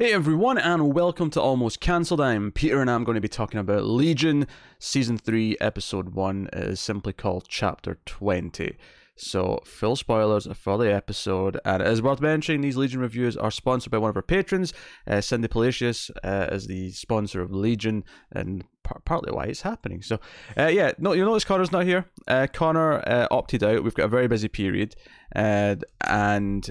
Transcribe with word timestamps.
Hey 0.00 0.14
everyone, 0.14 0.56
and 0.56 0.94
welcome 0.94 1.28
to 1.28 1.42
Almost 1.42 1.80
Cancelled. 1.80 2.22
I'm 2.22 2.52
Peter, 2.52 2.80
and 2.80 2.90
I'm 2.90 3.04
going 3.04 3.16
to 3.16 3.20
be 3.20 3.28
talking 3.28 3.60
about 3.60 3.84
Legion 3.84 4.46
Season 4.78 5.18
3, 5.18 5.58
Episode 5.60 6.14
1. 6.14 6.48
It 6.54 6.58
is 6.58 6.80
simply 6.80 7.12
called 7.12 7.44
Chapter 7.46 7.98
20. 8.06 8.78
So, 9.14 9.60
full 9.66 9.96
spoilers 9.96 10.48
for 10.54 10.78
the 10.78 10.90
episode. 10.90 11.60
And 11.66 11.82
as 11.82 12.00
worth 12.00 12.22
mentioning, 12.22 12.62
these 12.62 12.78
Legion 12.78 13.00
reviews 13.00 13.36
are 13.36 13.50
sponsored 13.50 13.90
by 13.90 13.98
one 13.98 14.08
of 14.08 14.16
our 14.16 14.22
patrons, 14.22 14.72
uh, 15.06 15.20
Cindy 15.20 15.48
Palacios, 15.48 16.10
uh, 16.24 16.46
as 16.48 16.66
the 16.66 16.92
sponsor 16.92 17.42
of 17.42 17.52
Legion, 17.52 18.02
and 18.32 18.64
par- 18.82 19.02
partly 19.04 19.32
why 19.32 19.44
it's 19.44 19.60
happening. 19.60 20.00
So, 20.00 20.18
uh, 20.56 20.68
yeah, 20.68 20.92
no, 20.96 21.12
you 21.12 21.26
notice 21.26 21.44
Connor's 21.44 21.72
not 21.72 21.84
here. 21.84 22.06
Uh, 22.26 22.46
Connor 22.50 23.06
uh, 23.06 23.28
opted 23.30 23.62
out. 23.62 23.84
We've 23.84 23.92
got 23.92 24.06
a 24.06 24.08
very 24.08 24.28
busy 24.28 24.48
period, 24.48 24.94
uh, 25.36 25.76
and 26.00 26.70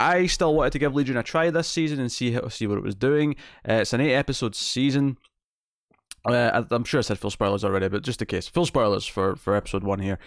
I 0.00 0.26
still 0.26 0.54
wanted 0.54 0.72
to 0.72 0.78
give 0.78 0.94
Legion 0.94 1.18
a 1.18 1.22
try 1.22 1.50
this 1.50 1.68
season 1.68 2.00
and 2.00 2.10
see 2.10 2.32
how, 2.32 2.48
see 2.48 2.66
what 2.66 2.78
it 2.78 2.84
was 2.84 2.94
doing. 2.94 3.36
Uh, 3.68 3.74
it's 3.74 3.92
an 3.92 4.00
eight 4.00 4.14
episode 4.14 4.54
season. 4.54 5.18
Uh, 6.24 6.64
I'm 6.70 6.84
sure 6.84 6.98
I 6.98 7.02
said 7.02 7.18
full 7.18 7.30
spoilers 7.30 7.64
already, 7.64 7.88
but 7.88 8.02
just 8.02 8.22
in 8.22 8.26
case, 8.26 8.48
full 8.48 8.66
spoilers 8.66 9.06
for 9.06 9.36
for 9.36 9.54
episode 9.54 9.84
one 9.84 10.00
here. 10.00 10.18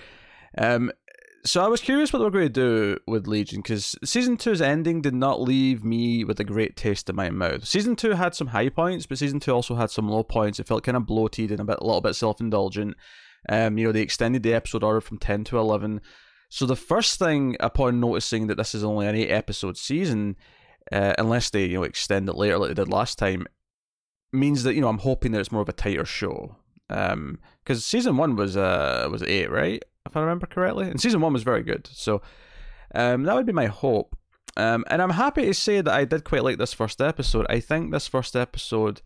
Um, 0.58 0.92
so 1.46 1.64
I 1.64 1.68
was 1.68 1.82
curious 1.82 2.14
what 2.14 2.20
they 2.20 2.26
were 2.26 2.32
going 2.32 2.46
to 2.46 2.50
do 2.50 3.00
with 3.06 3.28
Legion 3.28 3.62
because 3.62 3.96
season 4.06 4.38
two's 4.38 4.62
ending 4.62 5.02
did 5.02 5.14
not 5.14 5.42
leave 5.42 5.84
me 5.84 6.24
with 6.24 6.40
a 6.40 6.46
great 6.46 6.78
taste 6.78 7.10
in 7.10 7.16
my 7.16 7.30
mouth. 7.32 7.68
Season 7.68 7.96
two 7.96 8.12
had 8.12 8.34
some 8.36 8.48
high 8.48 8.70
points, 8.70 9.08
but 9.08 9.18
season 9.18 9.40
two 9.40 9.52
also 9.52 9.76
had 9.76 9.90
some 9.90 10.08
low 10.08 10.24
points. 10.24 10.60
It 10.60 10.68
felt 10.68 10.84
kind 10.84 10.96
of 10.96 11.06
bloated 11.06 11.52
and 11.52 11.60
a 11.60 11.66
bit, 11.66 11.80
a 11.82 11.86
little 11.86 12.00
bit 12.00 12.16
self 12.16 12.40
indulgent. 12.40 12.96
Um, 13.50 13.78
you 13.78 13.86
know, 13.86 13.92
they 13.92 14.02
extended 14.02 14.44
the 14.44 14.54
episode 14.54 14.84
order 14.84 15.02
from 15.02 15.18
ten 15.18 15.44
to 15.46 15.58
eleven. 15.58 16.00
So 16.54 16.68
the 16.68 16.76
first 16.76 17.18
thing 17.18 17.58
upon 17.60 18.00
noticing 18.00 18.46
that 18.46 18.58
this 18.58 18.76
is 18.76 18.84
only 18.84 19.08
an 19.08 19.16
eight 19.16 19.32
episode 19.32 19.76
season, 19.76 20.36
uh, 20.92 21.16
unless 21.18 21.50
they 21.50 21.66
you 21.66 21.78
know 21.80 21.84
extend 21.84 22.30
it 22.30 22.36
later 22.36 22.60
like 22.60 22.68
they 22.68 22.76
did 22.76 22.90
last 22.94 23.18
time, 23.18 23.48
means 24.32 24.62
that 24.62 24.76
you 24.76 24.82
know 24.82 24.88
I'm 24.88 25.00
hoping 25.00 25.32
that 25.32 25.40
it's 25.40 25.52
more 25.52 25.64
of 25.64 25.70
a 25.70 25.74
tighter 25.74 26.06
show. 26.06 26.58
Um, 26.92 27.40
because 27.64 27.84
season 27.84 28.18
one 28.18 28.36
was 28.36 28.56
uh 28.56 29.08
was 29.12 29.24
eight 29.24 29.50
right 29.50 29.84
if 30.06 30.16
I 30.16 30.20
remember 30.20 30.46
correctly, 30.46 30.88
and 30.88 31.02
season 31.02 31.22
one 31.22 31.34
was 31.34 31.42
very 31.42 31.64
good. 31.64 31.90
So, 31.92 32.22
um, 32.94 33.24
that 33.24 33.34
would 33.34 33.48
be 33.48 33.52
my 33.52 33.66
hope. 33.66 34.16
Um, 34.56 34.86
and 34.92 35.02
I'm 35.02 35.10
happy 35.10 35.46
to 35.46 35.56
say 35.56 35.82
that 35.82 35.92
I 35.92 36.06
did 36.06 36.24
quite 36.24 36.44
like 36.44 36.60
this 36.60 36.72
first 36.72 37.02
episode. 37.02 37.48
I 37.50 37.62
think 37.62 37.92
this 37.92 38.08
first 38.08 38.36
episode, 38.36 39.02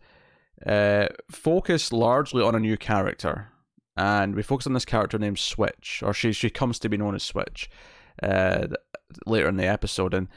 uh, 0.66 1.06
focused 1.30 1.94
largely 1.94 2.42
on 2.42 2.54
a 2.54 2.60
new 2.60 2.76
character 2.76 3.52
and 3.98 4.36
we 4.36 4.42
focus 4.42 4.66
on 4.66 4.74
this 4.74 4.84
character 4.84 5.18
named 5.18 5.40
Switch, 5.40 6.02
or 6.04 6.14
she 6.14 6.32
she 6.32 6.48
comes 6.48 6.78
to 6.78 6.88
be 6.88 6.96
known 6.96 7.16
as 7.16 7.24
Switch, 7.24 7.68
uh, 8.22 8.68
later 9.26 9.48
in 9.48 9.56
the 9.56 9.66
episode, 9.66 10.14
and 10.14 10.28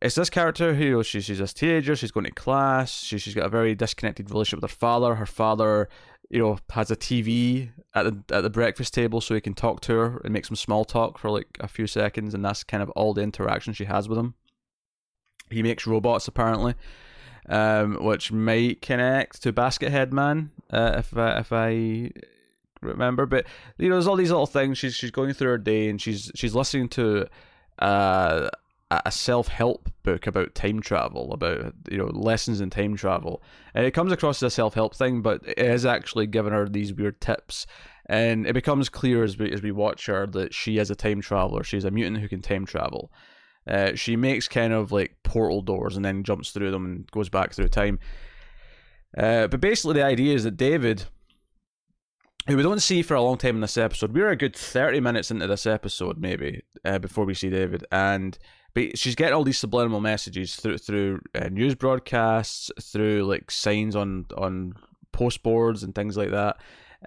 it's 0.00 0.14
this 0.14 0.30
character 0.30 0.74
who 0.74 1.02
she, 1.02 1.20
she's 1.20 1.40
a 1.40 1.46
teenager, 1.46 1.94
she's 1.94 2.10
going 2.10 2.24
to 2.24 2.32
class, 2.32 3.02
she 3.02 3.18
she's 3.18 3.34
got 3.34 3.46
a 3.46 3.50
very 3.50 3.74
disconnected 3.74 4.30
relationship 4.30 4.62
with 4.62 4.70
her 4.70 4.76
father. 4.76 5.14
Her 5.16 5.26
father, 5.26 5.90
you 6.30 6.38
know, 6.38 6.58
has 6.70 6.90
a 6.90 6.96
TV 6.96 7.68
at 7.94 8.04
the 8.04 8.34
at 8.34 8.40
the 8.40 8.50
breakfast 8.50 8.94
table 8.94 9.20
so 9.20 9.34
he 9.34 9.42
can 9.42 9.54
talk 9.54 9.82
to 9.82 9.92
her 9.92 10.20
and 10.24 10.32
make 10.32 10.46
some 10.46 10.56
small 10.56 10.86
talk 10.86 11.18
for 11.18 11.30
like 11.30 11.48
a 11.60 11.68
few 11.68 11.86
seconds, 11.86 12.32
and 12.32 12.42
that's 12.42 12.64
kind 12.64 12.82
of 12.82 12.88
all 12.90 13.12
the 13.12 13.22
interaction 13.22 13.74
she 13.74 13.84
has 13.84 14.08
with 14.08 14.18
him. 14.18 14.34
He 15.50 15.62
makes 15.62 15.86
robots 15.86 16.26
apparently. 16.26 16.74
Um, 17.48 18.02
which 18.02 18.32
might 18.32 18.82
connect 18.82 19.40
to 19.44 19.52
Baskethead 19.52 20.10
Man, 20.10 20.50
uh, 20.72 20.94
if 20.96 21.16
I, 21.16 21.38
if 21.38 21.52
I 21.52 22.10
remember. 22.80 23.26
But 23.26 23.46
you 23.78 23.88
know, 23.88 23.96
there's 23.96 24.06
all 24.06 24.16
these 24.16 24.30
little 24.30 24.46
things. 24.46 24.78
She's 24.78 24.94
she's 24.94 25.10
going 25.10 25.32
through 25.32 25.50
her 25.50 25.58
day 25.58 25.88
and 25.88 26.00
she's 26.00 26.30
she's 26.34 26.54
listening 26.54 26.88
to 26.90 27.26
uh, 27.78 28.48
a 28.90 29.10
self 29.10 29.48
help 29.48 29.90
book 30.02 30.26
about 30.26 30.54
time 30.54 30.80
travel, 30.80 31.32
about 31.32 31.74
you 31.90 31.98
know 31.98 32.06
lessons 32.06 32.60
in 32.60 32.70
time 32.70 32.96
travel, 32.96 33.42
and 33.74 33.84
it 33.84 33.92
comes 33.92 34.12
across 34.12 34.38
as 34.38 34.48
a 34.48 34.50
self 34.50 34.74
help 34.74 34.94
thing, 34.94 35.22
but 35.22 35.42
it 35.46 35.58
is 35.58 35.84
actually 35.84 36.26
giving 36.26 36.52
her 36.52 36.68
these 36.68 36.92
weird 36.92 37.20
tips. 37.20 37.66
And 38.08 38.46
it 38.46 38.52
becomes 38.52 38.88
clear 38.88 39.24
as 39.24 39.36
we 39.36 39.52
as 39.52 39.62
we 39.62 39.72
watch 39.72 40.06
her 40.06 40.26
that 40.28 40.54
she 40.54 40.78
is 40.78 40.90
a 40.90 40.94
time 40.94 41.20
traveler. 41.20 41.64
She's 41.64 41.84
a 41.84 41.90
mutant 41.90 42.18
who 42.18 42.28
can 42.28 42.42
time 42.42 42.64
travel. 42.64 43.10
Uh, 43.66 43.96
she 43.96 44.14
makes 44.14 44.46
kind 44.46 44.72
of 44.72 44.92
like 44.92 45.16
portal 45.24 45.60
doors 45.60 45.96
and 45.96 46.04
then 46.04 46.22
jumps 46.22 46.52
through 46.52 46.70
them 46.70 46.84
and 46.86 47.10
goes 47.10 47.28
back 47.28 47.52
through 47.52 47.68
time. 47.68 47.98
Uh, 49.18 49.48
but 49.48 49.60
basically, 49.60 49.94
the 49.94 50.04
idea 50.04 50.34
is 50.34 50.44
that 50.44 50.56
David, 50.56 51.04
who 52.46 52.56
we 52.56 52.62
don't 52.62 52.80
see 52.80 53.02
for 53.02 53.14
a 53.14 53.22
long 53.22 53.38
time 53.38 53.56
in 53.56 53.60
this 53.60 53.76
episode. 53.76 54.14
We're 54.14 54.30
a 54.30 54.36
good 54.36 54.54
thirty 54.54 55.00
minutes 55.00 55.30
into 55.30 55.46
this 55.46 55.66
episode, 55.66 56.18
maybe, 56.18 56.62
uh, 56.84 56.98
before 56.98 57.24
we 57.24 57.34
see 57.34 57.50
David, 57.50 57.84
and 57.90 58.38
but 58.74 58.98
she's 58.98 59.14
getting 59.14 59.34
all 59.34 59.44
these 59.44 59.58
subliminal 59.58 60.00
messages 60.00 60.56
through 60.56 60.78
through 60.78 61.20
uh, 61.34 61.48
news 61.48 61.74
broadcasts, 61.74 62.70
through 62.80 63.24
like 63.24 63.50
signs 63.50 63.96
on 63.96 64.26
on 64.36 64.74
post 65.12 65.42
boards 65.42 65.82
and 65.82 65.94
things 65.94 66.16
like 66.16 66.30
that. 66.30 66.58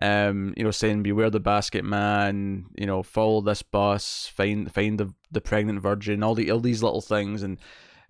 Um, 0.01 0.53
you 0.55 0.63
know, 0.63 0.71
saying 0.71 1.03
beware 1.03 1.29
the 1.29 1.39
basket 1.39 1.85
man. 1.85 2.65
You 2.75 2.85
know, 2.85 3.03
follow 3.03 3.41
this 3.41 3.61
bus, 3.61 4.31
find 4.33 4.71
find 4.73 4.99
the 4.99 5.13
the 5.31 5.41
pregnant 5.41 5.81
virgin. 5.81 6.23
All 6.23 6.35
the 6.35 6.51
all 6.51 6.59
these 6.59 6.83
little 6.83 7.01
things 7.01 7.43
and 7.43 7.59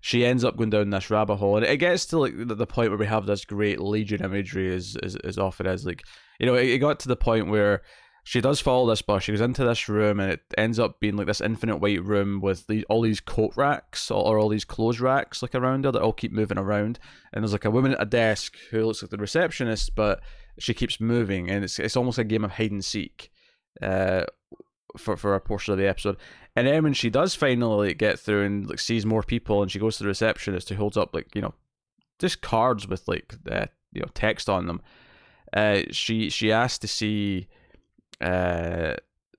she 0.00 0.24
ends 0.24 0.44
up 0.44 0.56
going 0.56 0.70
down 0.70 0.90
this 0.90 1.10
rabbit 1.10 1.36
hole, 1.36 1.56
and 1.56 1.66
it 1.66 1.76
gets 1.76 2.06
to 2.06 2.18
like 2.18 2.32
the, 2.36 2.66
point 2.66 2.90
where 2.90 2.98
we 2.98 3.06
have 3.06 3.26
this 3.26 3.44
great 3.44 3.80
legion 3.80 4.24
imagery, 4.24 4.74
as 4.74 4.96
as, 5.02 5.16
as 5.16 5.38
often 5.38 5.66
as 5.66 5.84
like 5.84 6.02
you 6.38 6.46
know, 6.46 6.54
it, 6.54 6.68
it 6.68 6.78
got 6.78 6.98
to 7.00 7.08
the 7.08 7.16
point 7.16 7.48
where 7.48 7.82
she 8.24 8.40
does 8.40 8.60
follow 8.60 8.88
this 8.88 9.02
bus. 9.02 9.24
She 9.24 9.32
goes 9.32 9.40
into 9.40 9.64
this 9.64 9.88
room, 9.88 10.20
and 10.20 10.32
it 10.32 10.40
ends 10.56 10.78
up 10.78 11.00
being 11.00 11.16
like 11.16 11.26
this 11.26 11.40
infinite 11.40 11.78
white 11.78 12.04
room 12.04 12.40
with 12.40 12.70
all 12.88 13.02
these 13.02 13.20
coat 13.20 13.52
racks 13.56 14.10
or, 14.10 14.24
or 14.24 14.38
all 14.38 14.48
these 14.48 14.64
clothes 14.64 15.00
racks 15.00 15.42
like 15.42 15.54
around 15.54 15.84
her 15.84 15.92
that 15.92 16.02
all 16.02 16.12
keep 16.12 16.32
moving 16.32 16.58
around. 16.58 16.98
And 17.32 17.42
there's 17.42 17.52
like 17.52 17.64
a 17.64 17.70
woman 17.70 17.92
at 17.92 18.02
a 18.02 18.06
desk 18.06 18.56
who 18.70 18.84
looks 18.84 19.02
like 19.02 19.10
the 19.10 19.16
receptionist, 19.18 19.94
but 19.94 20.20
she 20.58 20.74
keeps 20.74 21.00
moving, 21.00 21.50
and 21.50 21.64
it's 21.64 21.78
it's 21.78 21.96
almost 21.96 22.18
a 22.18 22.24
game 22.24 22.44
of 22.44 22.52
hide 22.52 22.72
and 22.72 22.84
seek. 22.84 23.30
Uh, 23.82 24.24
for 24.96 25.16
for 25.16 25.34
a 25.34 25.40
portion 25.40 25.72
of 25.72 25.78
the 25.78 25.88
episode. 25.88 26.16
And 26.56 26.66
then 26.66 26.82
when 26.82 26.94
she 26.94 27.10
does 27.10 27.34
finally 27.34 27.94
get 27.94 28.18
through 28.18 28.44
and 28.44 28.68
like 28.68 28.80
sees 28.80 29.06
more 29.06 29.22
people, 29.22 29.62
and 29.62 29.70
she 29.70 29.78
goes 29.78 29.96
to 29.96 30.04
the 30.04 30.08
receptionist 30.08 30.68
who 30.68 30.74
holds 30.76 30.96
up 30.96 31.14
like 31.14 31.34
you 31.34 31.42
know, 31.42 31.54
just 32.18 32.42
cards 32.42 32.86
with 32.88 33.06
like 33.08 33.34
uh, 33.50 33.66
you 33.92 34.00
know 34.00 34.08
text 34.14 34.48
on 34.48 34.66
them 34.66 34.80
uh, 35.52 35.80
she 35.90 36.30
she 36.30 36.52
asked 36.52 36.80
to 36.82 36.88
see 36.88 37.48
uh, 38.20 38.94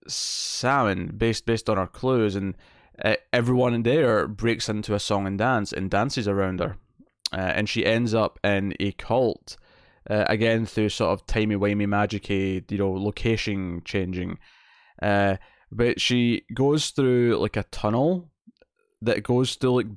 salmon 0.07 1.13
based 1.16 1.45
based 1.45 1.69
on 1.69 1.78
her 1.78 1.88
clues, 1.88 2.35
and 2.35 2.56
uh, 3.03 3.16
everyone 3.31 3.73
in 3.73 3.83
there 3.83 4.28
breaks 4.28 4.68
into 4.68 4.94
a 4.94 5.00
song 5.00 5.25
and 5.25 5.38
dance 5.38 5.72
and 5.72 5.89
dances 5.89 6.28
around 6.28 6.59
her, 6.59 6.78
uh, 7.33 7.38
and 7.38 7.69
she 7.69 7.85
ends 7.85 8.13
up 8.13 8.39
in 8.44 8.73
a 8.79 8.91
cult 8.94 9.57
uh, 10.09 10.25
again 10.28 10.66
through 10.66 10.89
sort 10.89 11.12
of 11.12 11.25
timey 11.25 11.56
wimey 11.56 11.88
magicy, 11.88 12.69
you 12.69 12.78
know, 12.78 12.91
location 12.91 13.81
changing. 13.85 14.38
Uh, 15.01 15.38
but 15.72 16.00
she 16.01 16.44
goes 16.53 16.89
through 16.89 17.38
like 17.38 17.57
a 17.57 17.63
tunnel 17.63 18.29
that 19.01 19.23
goes 19.23 19.56
through 19.56 19.75
like 19.75 19.88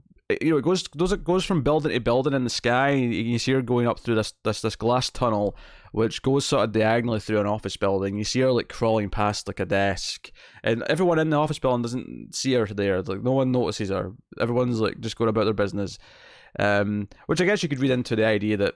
you 0.40 0.50
know, 0.50 0.56
it 0.56 0.64
goes 0.64 0.88
goes 0.88 1.12
it 1.12 1.22
goes 1.22 1.44
from 1.44 1.62
building 1.62 1.92
to 1.92 2.00
building 2.00 2.32
in 2.32 2.44
the 2.44 2.50
sky. 2.50 2.92
You 2.92 3.38
see 3.38 3.52
her 3.52 3.60
going 3.60 3.86
up 3.86 4.00
through 4.00 4.14
this 4.14 4.32
this 4.42 4.62
this 4.62 4.76
glass 4.76 5.10
tunnel, 5.10 5.56
which 5.92 6.22
goes 6.22 6.46
sort 6.46 6.64
of 6.64 6.72
diagonally 6.72 7.20
through 7.20 7.40
an 7.40 7.46
office 7.46 7.76
building. 7.76 8.16
You 8.16 8.24
see 8.24 8.40
her 8.40 8.50
like 8.50 8.68
crawling 8.68 9.10
past 9.10 9.46
like 9.46 9.60
a 9.60 9.66
desk, 9.66 10.30
and 10.62 10.82
everyone 10.84 11.18
in 11.18 11.28
the 11.28 11.36
office 11.36 11.58
building 11.58 11.82
doesn't 11.82 12.34
see 12.34 12.54
her 12.54 12.66
there. 12.66 13.02
Like 13.02 13.22
no 13.22 13.32
one 13.32 13.52
notices 13.52 13.90
her. 13.90 14.12
Everyone's 14.40 14.80
like 14.80 14.98
just 15.00 15.16
going 15.16 15.28
about 15.28 15.44
their 15.44 15.52
business. 15.52 15.98
Um, 16.58 17.08
which 17.26 17.40
I 17.40 17.44
guess 17.44 17.62
you 17.62 17.68
could 17.68 17.80
read 17.80 17.90
into 17.90 18.16
the 18.16 18.24
idea 18.24 18.56
that 18.58 18.74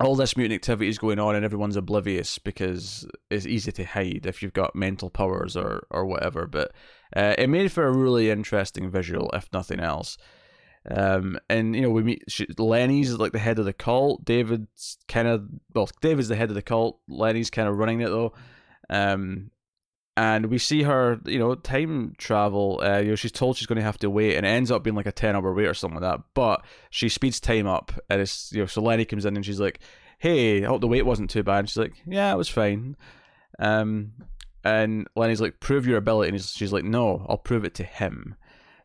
all 0.00 0.16
this 0.16 0.36
mutant 0.36 0.56
activity 0.56 0.88
is 0.88 0.98
going 0.98 1.18
on 1.18 1.34
and 1.34 1.44
everyone's 1.44 1.76
oblivious 1.76 2.38
because 2.38 3.06
it's 3.30 3.46
easy 3.46 3.70
to 3.72 3.84
hide 3.84 4.24
if 4.24 4.42
you've 4.42 4.52
got 4.52 4.74
mental 4.74 5.10
powers 5.10 5.56
or 5.56 5.86
or 5.90 6.06
whatever. 6.06 6.46
But 6.46 6.72
uh, 7.14 7.34
it 7.38 7.48
made 7.48 7.70
for 7.70 7.86
a 7.86 7.92
really 7.92 8.30
interesting 8.30 8.90
visual, 8.90 9.30
if 9.34 9.48
nothing 9.52 9.80
else. 9.80 10.16
Um, 10.90 11.38
and 11.50 11.76
you 11.76 11.82
know 11.82 11.90
we 11.90 12.02
meet 12.02 12.24
she, 12.28 12.46
Lenny's 12.56 13.12
like 13.12 13.32
the 13.32 13.38
head 13.38 13.58
of 13.58 13.66
the 13.66 13.72
cult. 13.74 14.24
David's 14.24 14.96
kind 15.08 15.28
of 15.28 15.46
well, 15.74 15.90
David's 16.00 16.28
the 16.28 16.36
head 16.36 16.48
of 16.48 16.54
the 16.54 16.62
cult. 16.62 17.00
Lenny's 17.06 17.50
kind 17.50 17.68
of 17.68 17.76
running 17.76 18.00
it 18.00 18.08
though. 18.08 18.32
Um, 18.88 19.50
and 20.16 20.46
we 20.46 20.58
see 20.58 20.82
her, 20.82 21.18
you 21.24 21.38
know, 21.38 21.54
time 21.54 22.14
travel. 22.18 22.80
Uh, 22.82 22.98
you 22.98 23.10
know, 23.10 23.14
she's 23.14 23.32
told 23.32 23.56
she's 23.56 23.66
going 23.66 23.78
to 23.78 23.82
have 23.82 23.98
to 23.98 24.10
wait, 24.10 24.36
and 24.36 24.44
it 24.44 24.50
ends 24.50 24.70
up 24.70 24.82
being 24.82 24.96
like 24.96 25.06
a 25.06 25.12
ten-hour 25.12 25.54
wait 25.54 25.66
or 25.66 25.74
something 25.74 26.00
like 26.00 26.12
that. 26.12 26.24
But 26.34 26.64
she 26.90 27.08
speeds 27.08 27.40
time 27.40 27.66
up, 27.66 27.92
and 28.10 28.20
it's 28.20 28.52
you 28.52 28.60
know, 28.60 28.66
so 28.66 28.82
Lenny 28.82 29.04
comes 29.04 29.24
in 29.24 29.36
and 29.36 29.46
she's 29.46 29.60
like, 29.60 29.80
"Hey, 30.20 30.62
I 30.62 30.68
hope 30.68 30.80
the 30.80 30.86
wait 30.86 31.04
wasn't 31.04 31.30
too 31.30 31.42
bad." 31.42 31.58
And 31.58 31.68
she's 31.68 31.76
like, 31.76 31.94
"Yeah, 32.06 32.32
it 32.32 32.36
was 32.36 32.48
fine." 32.48 32.96
Um, 33.58 34.12
and 34.64 35.08
Lenny's 35.16 35.40
like, 35.40 35.58
"Prove 35.58 35.86
your 35.86 35.98
ability," 35.98 36.28
and 36.30 36.40
she's 36.40 36.72
like, 36.72 36.84
"No, 36.84 37.26
I'll 37.28 37.38
prove 37.38 37.64
it 37.64 37.74
to 37.74 37.84
him." 37.84 38.36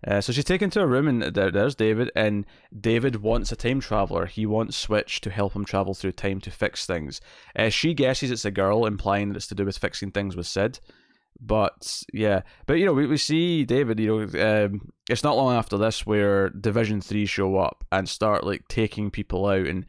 Uh, 0.05 0.21
so 0.21 0.31
she's 0.31 0.45
taken 0.45 0.69
to 0.69 0.81
a 0.81 0.87
room, 0.87 1.07
and 1.07 1.21
there, 1.21 1.49
there's 1.49 1.75
David. 1.75 2.11
And 2.15 2.45
David 2.77 3.17
wants 3.17 3.51
a 3.51 3.55
time 3.55 3.79
traveler. 3.79 4.25
He 4.27 4.45
wants 4.45 4.77
Switch 4.77 5.19
to 5.21 5.29
help 5.31 5.53
him 5.53 5.65
travel 5.65 5.93
through 5.93 6.13
time 6.13 6.39
to 6.41 6.51
fix 6.51 6.85
things. 6.85 7.21
Uh, 7.55 7.69
she 7.69 7.93
guesses 7.93 8.31
it's 8.31 8.45
a 8.45 8.51
girl, 8.51 8.85
implying 8.85 9.29
that 9.29 9.37
it's 9.37 9.47
to 9.47 9.55
do 9.55 9.65
with 9.65 9.77
fixing 9.77 10.11
things 10.11 10.35
with 10.35 10.47
Syd. 10.47 10.79
But 11.41 12.03
yeah, 12.13 12.41
but 12.65 12.75
you 12.75 12.85
know, 12.85 12.93
we, 12.93 13.07
we 13.07 13.17
see 13.17 13.65
David. 13.65 13.99
You 13.99 14.27
know, 14.27 14.65
um, 14.65 14.91
it's 15.09 15.23
not 15.23 15.35
long 15.35 15.53
after 15.53 15.77
this 15.77 16.05
where 16.05 16.49
Division 16.49 17.01
Three 17.01 17.25
show 17.25 17.57
up 17.57 17.83
and 17.91 18.07
start 18.07 18.45
like 18.45 18.67
taking 18.67 19.11
people 19.11 19.45
out, 19.47 19.65
and 19.65 19.85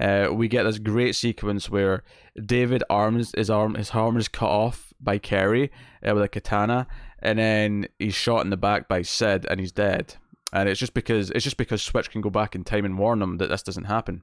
uh, 0.00 0.28
we 0.32 0.48
get 0.48 0.62
this 0.62 0.78
great 0.78 1.14
sequence 1.14 1.68
where 1.68 2.04
David 2.44 2.84
arms 2.88 3.32
his 3.36 3.50
arm 3.50 3.74
his 3.74 3.90
arm 3.90 4.16
is 4.16 4.28
cut 4.28 4.48
off 4.48 4.92
by 5.00 5.18
Kerry 5.18 5.70
uh, 6.06 6.14
with 6.14 6.22
a 6.22 6.28
katana, 6.28 6.86
and 7.20 7.38
then 7.38 7.88
he's 7.98 8.14
shot 8.14 8.44
in 8.44 8.50
the 8.50 8.56
back 8.56 8.88
by 8.88 9.02
Syd, 9.02 9.46
and 9.46 9.58
he's 9.60 9.72
dead. 9.72 10.14
And 10.52 10.68
it's 10.68 10.80
just 10.80 10.94
because 10.94 11.30
it's 11.30 11.44
just 11.44 11.56
because 11.56 11.82
Switch 11.82 12.10
can 12.10 12.20
go 12.20 12.30
back 12.30 12.54
in 12.54 12.64
time 12.64 12.84
and 12.84 12.98
warn 12.98 13.18
them 13.18 13.38
that 13.38 13.48
this 13.48 13.62
doesn't 13.62 13.84
happen. 13.84 14.22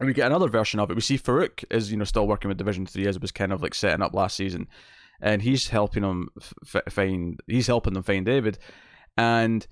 And 0.00 0.06
we 0.06 0.14
get 0.14 0.26
another 0.26 0.48
version 0.48 0.78
of 0.78 0.90
it. 0.90 0.94
We 0.94 1.00
see 1.00 1.18
Farouk 1.18 1.64
is 1.70 1.90
you 1.90 1.96
know 1.96 2.04
still 2.04 2.28
working 2.28 2.48
with 2.48 2.58
Division 2.58 2.86
Three 2.86 3.06
as 3.06 3.16
it 3.16 3.22
was 3.22 3.32
kind 3.32 3.52
of 3.52 3.62
like 3.62 3.74
setting 3.74 4.02
up 4.02 4.14
last 4.14 4.36
season, 4.36 4.68
and 5.20 5.42
he's 5.42 5.68
helping 5.68 6.02
them 6.02 6.28
f- 6.64 6.82
find 6.88 7.40
he's 7.48 7.66
helping 7.66 7.94
them 7.94 8.04
find 8.04 8.24
David, 8.24 8.58
and 9.16 9.66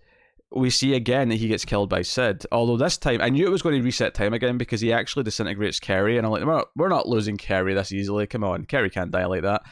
we 0.55 0.71
see 0.71 0.95
again 0.95 1.29
that 1.29 1.37
he 1.37 1.49
gets 1.49 1.65
killed 1.65 1.89
by 1.89 2.03
Syd. 2.03 2.45
Although 2.53 2.77
this 2.77 2.97
time, 2.97 3.21
I 3.21 3.29
knew 3.29 3.47
it 3.47 3.51
was 3.51 3.63
going 3.63 3.77
to 3.77 3.83
reset 3.83 4.15
time 4.15 4.33
again 4.33 4.59
because 4.59 4.81
he 4.81 4.93
actually 4.93 5.25
disintegrates 5.25 5.81
Kerry, 5.81 6.17
and 6.17 6.27
I'm 6.27 6.33
like, 6.33 6.45
we're 6.45 6.57
not, 6.57 6.69
we're 6.77 6.89
not 6.89 7.09
losing 7.09 7.37
Kerry 7.37 7.75
this 7.75 7.93
easily. 7.93 8.27
Come 8.27 8.45
on, 8.45 8.65
Kerry 8.65 8.91
can't 8.91 9.11
die 9.11 9.27
like 9.27 9.43
that. 9.43 9.63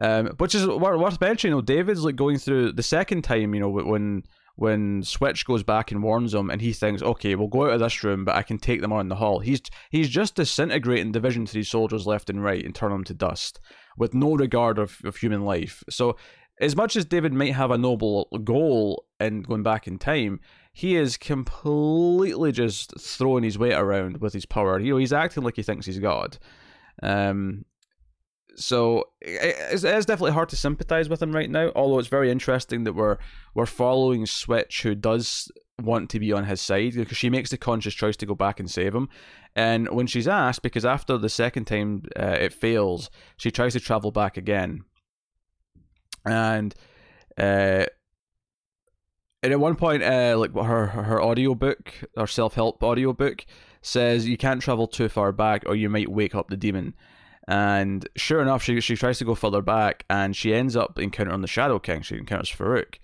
Um, 0.00 0.26
which 0.38 0.54
is 0.54 0.66
worth 0.66 1.20
mentioning. 1.20 1.52
You 1.52 1.56
know, 1.56 1.62
David's 1.62 2.04
like 2.04 2.16
going 2.16 2.38
through 2.38 2.72
the 2.72 2.82
second 2.82 3.22
time. 3.22 3.54
You 3.54 3.60
know, 3.60 3.70
when 3.70 4.22
when 4.54 5.02
Switch 5.02 5.44
goes 5.44 5.62
back 5.62 5.90
and 5.90 6.02
warns 6.02 6.34
him, 6.34 6.50
and 6.50 6.60
he 6.60 6.72
thinks, 6.72 7.02
okay, 7.02 7.34
we'll 7.34 7.48
go 7.48 7.66
out 7.66 7.74
of 7.74 7.80
this 7.80 8.04
room, 8.04 8.24
but 8.24 8.36
I 8.36 8.42
can 8.42 8.58
take 8.58 8.80
them 8.80 8.92
on 8.92 9.02
in 9.02 9.08
the 9.08 9.16
hall. 9.16 9.40
He's 9.40 9.60
he's 9.90 10.08
just 10.08 10.36
disintegrating 10.36 11.10
Division 11.10 11.46
Three 11.46 11.64
soldiers 11.64 12.06
left 12.06 12.30
and 12.30 12.42
right 12.42 12.64
and 12.64 12.74
turn 12.74 12.92
them 12.92 13.04
to 13.04 13.14
dust 13.14 13.60
with 13.96 14.14
no 14.14 14.34
regard 14.34 14.78
of, 14.78 14.98
of 15.04 15.16
human 15.16 15.44
life. 15.44 15.82
So 15.90 16.16
as 16.60 16.76
much 16.76 16.96
as 16.96 17.04
David 17.04 17.32
might 17.32 17.54
have 17.54 17.70
a 17.70 17.78
noble 17.78 18.28
goal 18.44 19.04
in 19.20 19.42
going 19.42 19.62
back 19.62 19.86
in 19.86 19.98
time, 19.98 20.40
he 20.72 20.96
is 20.96 21.16
completely 21.16 22.52
just 22.52 22.98
throwing 23.00 23.44
his 23.44 23.58
weight 23.58 23.74
around 23.74 24.18
with 24.18 24.32
his 24.32 24.46
power. 24.46 24.78
You 24.78 24.92
know, 24.92 24.98
he's 24.98 25.12
acting 25.12 25.42
like 25.42 25.56
he 25.56 25.62
thinks 25.62 25.86
he's 25.86 25.98
God. 25.98 26.38
Um, 27.02 27.64
so 28.56 29.04
it's, 29.20 29.84
it's 29.84 30.06
definitely 30.06 30.32
hard 30.32 30.48
to 30.48 30.56
sympathize 30.56 31.08
with 31.08 31.22
him 31.22 31.32
right 31.32 31.50
now. 31.50 31.70
Although 31.76 32.00
it's 32.00 32.08
very 32.08 32.30
interesting 32.30 32.84
that 32.84 32.94
we're 32.94 33.18
we're 33.54 33.66
following 33.66 34.26
Switch, 34.26 34.82
who 34.82 34.94
does 34.94 35.50
want 35.80 36.10
to 36.10 36.18
be 36.18 36.32
on 36.32 36.44
his 36.44 36.60
side 36.60 36.94
because 36.94 37.16
she 37.16 37.30
makes 37.30 37.50
the 37.50 37.56
conscious 37.56 37.94
choice 37.94 38.16
to 38.16 38.26
go 38.26 38.34
back 38.34 38.58
and 38.58 38.68
save 38.68 38.94
him. 38.94 39.08
And 39.54 39.88
when 39.90 40.08
she's 40.08 40.26
asked, 40.26 40.62
because 40.62 40.84
after 40.84 41.16
the 41.16 41.28
second 41.28 41.66
time 41.66 42.02
uh, 42.18 42.36
it 42.40 42.52
fails, 42.52 43.10
she 43.36 43.52
tries 43.52 43.74
to 43.74 43.80
travel 43.80 44.10
back 44.10 44.36
again 44.36 44.84
and 46.24 46.74
uh, 47.36 47.86
and 49.42 49.52
at 49.52 49.60
one 49.60 49.76
point, 49.76 50.02
uh, 50.02 50.36
like 50.38 50.54
her 50.54 50.86
her 50.86 51.22
audio 51.22 51.54
book, 51.54 51.94
her 52.16 52.26
self 52.26 52.54
help 52.54 52.82
audio 52.82 53.12
book, 53.12 53.44
says 53.82 54.28
you 54.28 54.36
can't 54.36 54.60
travel 54.60 54.86
too 54.86 55.08
far 55.08 55.32
back 55.32 55.62
or 55.66 55.76
you 55.76 55.88
might 55.88 56.08
wake 56.08 56.34
up 56.34 56.48
the 56.48 56.56
demon. 56.56 56.94
And 57.46 58.06
sure 58.16 58.42
enough, 58.42 58.62
she 58.62 58.80
she 58.80 58.96
tries 58.96 59.18
to 59.18 59.24
go 59.24 59.34
further 59.34 59.62
back, 59.62 60.04
and 60.10 60.36
she 60.36 60.52
ends 60.54 60.76
up 60.76 60.98
encountering 60.98 61.40
the 61.40 61.46
Shadow 61.46 61.78
King. 61.78 62.02
She 62.02 62.16
encounters 62.16 62.50
Farouk, 62.50 62.98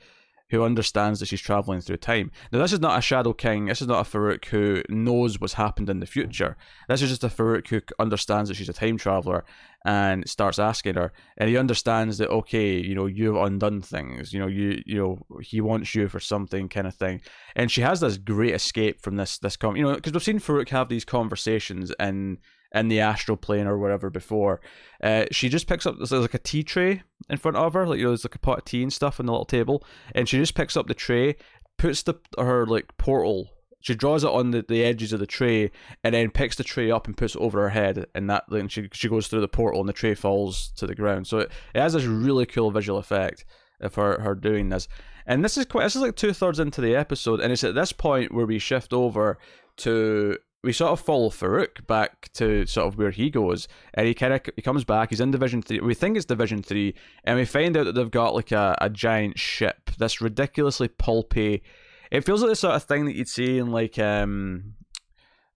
who 0.51 0.63
understands 0.63 1.21
that 1.21 1.27
she's 1.27 1.41
traveling 1.41 1.81
through 1.81 1.97
time. 1.97 2.31
Now, 2.53 2.59
this 2.61 2.73
is 2.73 2.81
not 2.81 2.99
a 2.99 3.03
Shadow 3.03 3.33
King. 3.33 3.67
This 3.67 3.81
is 3.81 3.89
not 3.89 4.07
a 4.07 4.11
Farouk 4.11 4.45
who 4.47 4.83
knows 4.89 5.41
what's 5.41 5.55
happened 5.55 5.89
in 5.89 6.01
the 6.01 6.07
future. 6.07 6.57
This 6.89 7.03
is 7.03 7.11
just 7.11 7.25
a 7.25 7.29
Farouk 7.29 7.67
who 7.69 7.81
understands 7.99 8.49
that 8.49 8.57
she's 8.57 8.69
a 8.69 8.75
time 8.75 8.99
traveler 8.99 9.45
and 9.85 10.29
starts 10.29 10.59
asking 10.59 10.95
her. 10.95 11.13
And 11.39 11.49
he 11.49 11.57
understands 11.57 12.19
that 12.19 12.31
okay, 12.31 12.77
you 12.77 12.95
know, 12.95 13.07
you've 13.07 13.37
undone 13.37 13.83
things. 13.83 14.33
You 14.33 14.41
know, 14.41 14.47
you 14.47 14.83
you 14.85 14.99
know, 14.99 15.41
he 15.41 15.61
wants 15.61 15.95
you 15.95 16.09
for 16.09 16.21
something, 16.21 16.69
kind 16.69 16.87
of 16.87 16.95
thing. 16.95 17.21
And 17.57 17.71
she 17.71 17.81
has 17.81 18.01
this 18.01 18.19
great 18.19 18.55
escape 18.55 19.01
from 19.01 19.17
this 19.17 19.39
this 19.39 19.57
com. 19.57 19.77
You 19.77 19.85
know, 19.85 19.95
because 19.95 20.13
we've 20.13 20.23
seen 20.23 20.41
Farouk 20.41 20.69
have 20.71 20.89
these 20.89 21.05
conversations 21.05 21.91
and 21.99 22.39
in 22.75 22.89
the 22.89 23.01
astral 23.01 23.37
plane 23.37 23.67
or 23.67 23.79
whatever 23.79 24.11
before. 24.11 24.61
Uh, 25.03 25.25
she 25.31 25.49
just 25.49 25.67
picks 25.67 25.87
up 25.87 25.97
there's 25.97 26.13
like 26.13 26.35
a 26.35 26.39
tea 26.39 26.63
tray 26.63 27.03
in 27.31 27.39
front 27.39 27.57
of 27.57 27.73
her, 27.75 27.87
like 27.87 27.99
you 27.99 28.05
know, 28.05 28.11
there's 28.11 28.25
like 28.25 28.35
a 28.35 28.39
pot 28.41 28.59
of 28.59 28.65
tea 28.65 28.83
and 28.83 28.93
stuff 28.93 29.21
on 29.21 29.27
the 29.27 29.33
little 29.33 29.45
table, 29.45 29.85
and 30.15 30.29
she 30.29 30.39
just 30.39 30.55
picks 30.55 30.77
up 30.77 30.87
the 30.87 30.95
tray, 30.95 31.37
puts 31.79 32.03
the 32.03 32.15
her 32.39 32.67
like 32.67 32.97
portal. 32.99 33.51
She 33.81 33.95
draws 33.95 34.25
it 34.25 34.31
on 34.31 34.51
the, 34.51 34.65
the 34.67 34.83
edges 34.83 35.13
of 35.13 35.21
the 35.21 35.27
tray 35.27 35.71
and 36.03 36.15
then 36.15 36.31
picks 36.31 36.57
the 36.57 36.65
tray 36.65 36.91
up 36.91 37.07
and 37.07 37.15
puts 37.15 37.35
it 37.35 37.41
over 37.41 37.61
her 37.63 37.69
head, 37.69 38.07
and 38.15 38.29
that 38.31 38.45
then 38.49 38.69
she 38.69 38.89
she 38.93 39.09
goes 39.09 39.29
through 39.29 39.43
the 39.43 39.49
portal 39.49 39.81
and 39.81 39.89
the 39.89 39.93
tray 39.93 40.15
falls 40.15 40.73
to 40.77 40.87
the 40.87 40.95
ground. 40.95 41.27
So 41.27 41.41
it, 41.41 41.53
it 41.75 41.81
has 41.81 41.93
this 41.93 42.05
really 42.05 42.47
cool 42.47 42.71
visual 42.71 42.99
effect 42.99 43.45
of 43.81 43.95
her 43.95 44.21
her 44.21 44.35
doing 44.35 44.71
this. 44.71 44.89
And 45.27 45.45
this 45.45 45.57
is 45.57 45.67
quite 45.67 45.85
this 45.85 45.97
is 45.97 46.03
like 46.03 46.17
two 46.17 46.33
thirds 46.33 46.59
into 46.59 46.81
the 46.81 46.97
episode, 46.97 47.41
and 47.41 47.53
it's 47.53 47.65
at 47.65 47.75
this 47.75 47.93
point 47.93 48.33
where 48.35 48.47
we 48.47 48.59
shift 48.59 48.93
over 48.93 49.39
to 49.79 50.39
we 50.65 50.73
sort 50.73 50.93
of 50.93 51.01
follow 51.01 51.29
Farouk 51.29 51.87
back 51.87 52.31
to 52.35 52.67
sort 52.67 52.89
of 52.89 52.99
where 52.99 53.11
he 53.11 53.31
goes, 53.31 53.69
and 53.93 54.07
he 54.07 54.15
kind 54.15 54.33
of 54.33 54.41
he 54.57 54.63
comes 54.63 54.85
back. 54.85 55.11
He's 55.11 55.21
in 55.21 55.31
Division 55.31 55.63
Three. 55.63 55.81
We 55.81 55.95
think 55.95 56.17
it's 56.17 56.27
Division 56.27 56.63
Three, 56.63 56.95
and 57.25 57.39
we 57.39 57.45
find 57.45 57.77
out 57.77 57.85
that 57.85 57.95
they've 57.95 58.11
got 58.11 58.35
like 58.35 58.51
a, 58.51 58.77
a 58.81 58.89
giant 58.89 59.39
ship. 59.39 59.91
This 59.99 60.21
ridiculously 60.21 60.89
pulpy. 60.89 61.63
It 62.11 62.25
feels 62.25 62.41
like 62.43 62.51
the 62.51 62.57
sort 62.57 62.75
of 62.75 62.85
thing 62.85 63.05
that 63.05 63.15
you'd 63.15 63.29
see 63.29 63.59
in 63.59 63.71
like 63.71 63.99
um 63.99 64.75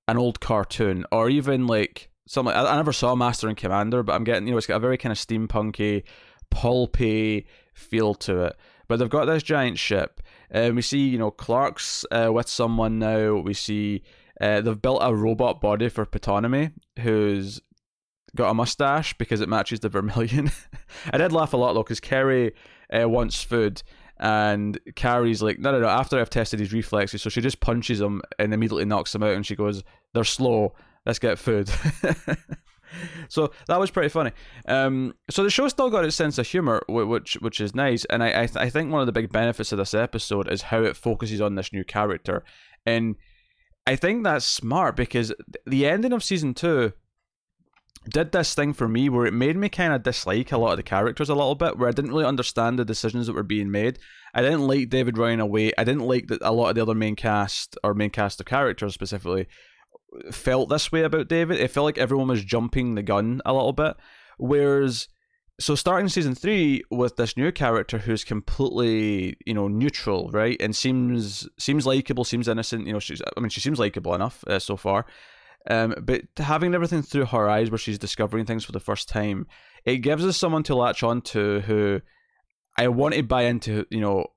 an 0.07 0.19
old 0.19 0.41
cartoon, 0.41 1.05
or 1.11 1.29
even 1.31 1.67
like 1.67 2.11
something. 2.27 2.55
I, 2.55 2.73
I 2.73 2.77
never 2.77 2.93
saw 2.93 3.15
Master 3.15 3.49
and 3.49 3.57
Commander, 3.57 4.03
but 4.03 4.15
I'm 4.15 4.25
getting 4.25 4.47
you 4.47 4.53
know 4.53 4.59
it's 4.59 4.67
got 4.67 4.77
a 4.77 4.81
very 4.81 4.99
kind 4.99 5.13
of 5.13 5.19
steampunky, 5.19 6.05
pulpy 6.51 7.47
feel 7.75 8.15
to 8.15 8.45
it. 8.45 8.57
But 8.89 8.99
they've 8.99 9.09
got 9.09 9.27
this 9.27 9.43
giant 9.43 9.79
ship, 9.79 10.21
and 10.51 10.77
we 10.77 10.83
see 10.83 11.09
you 11.09 11.19
know 11.19 11.31
Clark's 11.31 12.05
uh, 12.11 12.31
with 12.33 12.49
someone 12.49 12.99
now. 12.99 13.37
We 13.37 13.55
see 13.55 14.03
uh, 14.41 14.61
they've 14.61 14.81
built 14.81 15.01
a 15.03 15.15
robot 15.15 15.61
body 15.61 15.89
for 15.89 16.07
Ptonomy, 16.07 16.73
who's 17.01 17.61
got 18.37 18.51
a 18.51 18.55
mustache 18.55 19.17
because 19.19 19.41
it 19.41 19.49
matches 19.49 19.81
the 19.81 19.89
Vermillion. 19.89 20.51
I 21.13 21.19
did 21.19 21.33
laugh 21.33 21.53
a 21.53 21.57
lot 21.57 21.73
though 21.73 21.83
because 21.83 22.01
Kerry 22.01 22.53
uh, 22.93 23.09
wants 23.09 23.43
food 23.43 23.83
and 24.19 24.79
Cary's 24.97 25.43
like, 25.43 25.59
no, 25.59 25.73
no, 25.73 25.81
no. 25.81 25.89
After 25.89 26.19
I've 26.19 26.31
tested 26.31 26.61
his 26.61 26.73
reflexes, 26.73 27.23
so 27.23 27.31
she 27.31 27.41
just 27.41 27.61
punches 27.61 28.01
him 28.01 28.23
and 28.39 28.53
immediately 28.53 28.85
knocks 28.85 29.15
him 29.15 29.23
out, 29.23 29.35
and 29.35 29.47
she 29.47 29.55
goes, 29.55 29.85
"They're 30.13 30.25
slow. 30.25 30.75
Let's 31.07 31.21
get 31.21 31.39
food." 31.39 31.71
so 33.29 33.53
that 33.69 33.79
was 33.79 33.91
pretty 33.93 34.09
funny. 34.09 34.33
Um, 34.67 35.15
so 35.31 35.45
the 35.45 35.51
show 35.51 35.69
still 35.69 35.91
got 35.91 36.05
its 36.05 36.17
sense 36.17 36.37
of 36.39 36.49
humor, 36.49 36.83
which 36.89 37.35
which 37.35 37.61
is 37.61 37.75
nice, 37.77 38.05
and 38.07 38.23
I 38.23 38.43
I, 38.43 38.47
th- 38.47 38.57
I 38.57 38.71
think 38.71 38.91
one 38.91 39.01
of 39.01 39.07
the 39.07 39.13
big 39.13 39.31
benefits 39.31 39.71
of 39.71 39.79
this 39.79 39.95
episode 39.95 40.51
is 40.51 40.63
how 40.63 40.83
it 40.83 40.97
focuses 40.97 41.41
on 41.41 41.55
this 41.55 41.73
new 41.73 41.85
character, 41.85 42.43
and 42.85 43.15
I 43.89 43.97
think 43.97 44.23
that's 44.23 44.45
smart 44.45 44.97
because 44.97 45.33
the 45.67 45.87
ending 45.87 46.13
of 46.13 46.23
season 46.23 46.53
two 46.53 46.93
did 48.07 48.33
this 48.33 48.55
thing 48.55 48.75
for 48.75 48.87
me 48.87 49.09
where 49.09 49.25
it 49.25 49.33
made 49.33 49.57
me 49.57 49.71
kind 49.71 49.95
of 49.95 50.03
dislike 50.03 50.53
a 50.53 50.59
lot 50.59 50.73
of 50.73 50.77
the 50.77 50.83
characters 50.83 51.31
a 51.31 51.35
little 51.35 51.55
bit, 51.55 51.79
where 51.79 51.89
I 51.89 51.93
didn't 51.93 52.11
really 52.11 52.27
understand 52.27 52.79
the 52.79 52.85
decisions 52.85 53.27
that 53.27 53.33
were 53.33 53.43
being 53.43 53.71
made. 53.71 53.99
I 54.35 54.43
didn't 54.43 54.67
like 54.67 54.91
David 54.91 55.17
running 55.17 55.41
away. 55.41 55.73
I 55.79 55.85
didn't 55.85 56.07
like 56.07 56.27
that 56.27 56.43
a 56.43 56.53
lot 56.53 56.69
of 56.69 56.75
the 56.75 56.83
other 56.83 56.95
main 56.95 57.17
cast 57.17 57.79
or 57.83 57.95
main 57.95 58.11
cast 58.11 58.41
of 58.41 58.47
characters 58.47 58.93
specifically 58.93 59.49
felt 60.33 60.69
this 60.69 60.93
way 60.93 61.03
about 61.03 61.29
David. 61.29 61.59
It 61.59 61.71
felt 61.71 61.87
like 61.87 61.97
everyone 61.97 62.29
was 62.29 62.45
jumping 62.45 62.95
the 62.95 63.03
gun 63.03 63.41
a 63.47 63.55
little 63.55 63.73
bit. 63.73 63.97
Whereas 64.37 65.09
so 65.61 65.75
starting 65.75 66.09
season 66.09 66.35
three 66.35 66.83
with 66.91 67.17
this 67.17 67.37
new 67.37 67.51
character 67.51 67.99
who's 67.99 68.25
completely 68.25 69.37
you 69.45 69.55
know 69.55 69.69
neutral 69.69 70.31
right? 70.31 70.57
And 70.61 70.75
seems 70.75 71.49
seems 71.59 71.87
likable 71.87 72.25
seems 72.25 72.49
innocent 72.49 72.87
you 72.87 72.93
know 72.93 73.01
she's 73.01 73.21
i 73.37 73.41
mean 73.41 73.51
she 73.51 73.61
seems 73.61 73.79
likable 73.79 74.15
enough 74.15 74.45
uh, 74.47 74.59
so 74.59 74.77
far. 74.77 75.07
Um, 75.69 75.95
but 76.01 76.23
having 76.37 76.75
everything 76.75 77.03
through 77.03 77.27
her 77.27 77.49
eyes 77.49 77.71
where 77.71 77.79
she's 77.79 77.99
discovering 77.99 78.47
things 78.47 78.65
for 78.65 78.73
the 78.73 78.81
first 78.81 79.09
time 79.09 79.47
it 79.85 79.99
gives 79.99 80.25
us 80.25 80.37
someone 80.37 80.63
to 80.63 80.75
latch 80.75 81.03
on 81.03 81.21
to 81.23 81.61
who 81.61 82.01
i 82.79 82.87
want 82.89 83.15
to 83.15 83.23
buy 83.23 83.43
into 83.43 83.85
you 83.91 84.01
know 84.01 84.29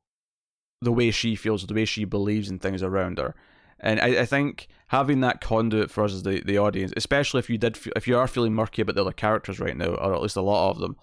the 0.82 0.92
way 0.92 1.12
she 1.12 1.36
feels 1.36 1.66
the 1.68 1.74
way 1.74 1.86
she 1.86 2.06
believes 2.06 2.50
in 2.50 2.58
things 2.58 2.82
around 2.82 3.20
her 3.20 3.36
and 3.82 4.00
I, 4.00 4.22
I 4.22 4.26
think 4.26 4.68
having 4.88 5.22
that 5.22 5.42
conduit 5.42 5.92
for 5.92 6.04
us 6.04 6.14
as 6.14 6.24
the, 6.24 6.42
the 6.46 6.58
audience, 6.58 6.94
especially 6.96 7.40
if 7.40 7.50
you 7.50 7.58
did 7.58 7.78
if 7.96 8.08
you 8.08 8.18
are 8.18 8.28
feeling 8.28 8.54
murky 8.54 8.82
about 8.82 8.96
the 8.96 9.02
other 9.02 9.12
characters 9.12 9.60
right 9.60 9.76
now, 9.76 9.94
or 9.96 10.14
at 10.14 10.22
least 10.22 10.36
a 10.36 10.42
lot 10.42 10.72
of 10.72 10.80
them, 10.80 10.96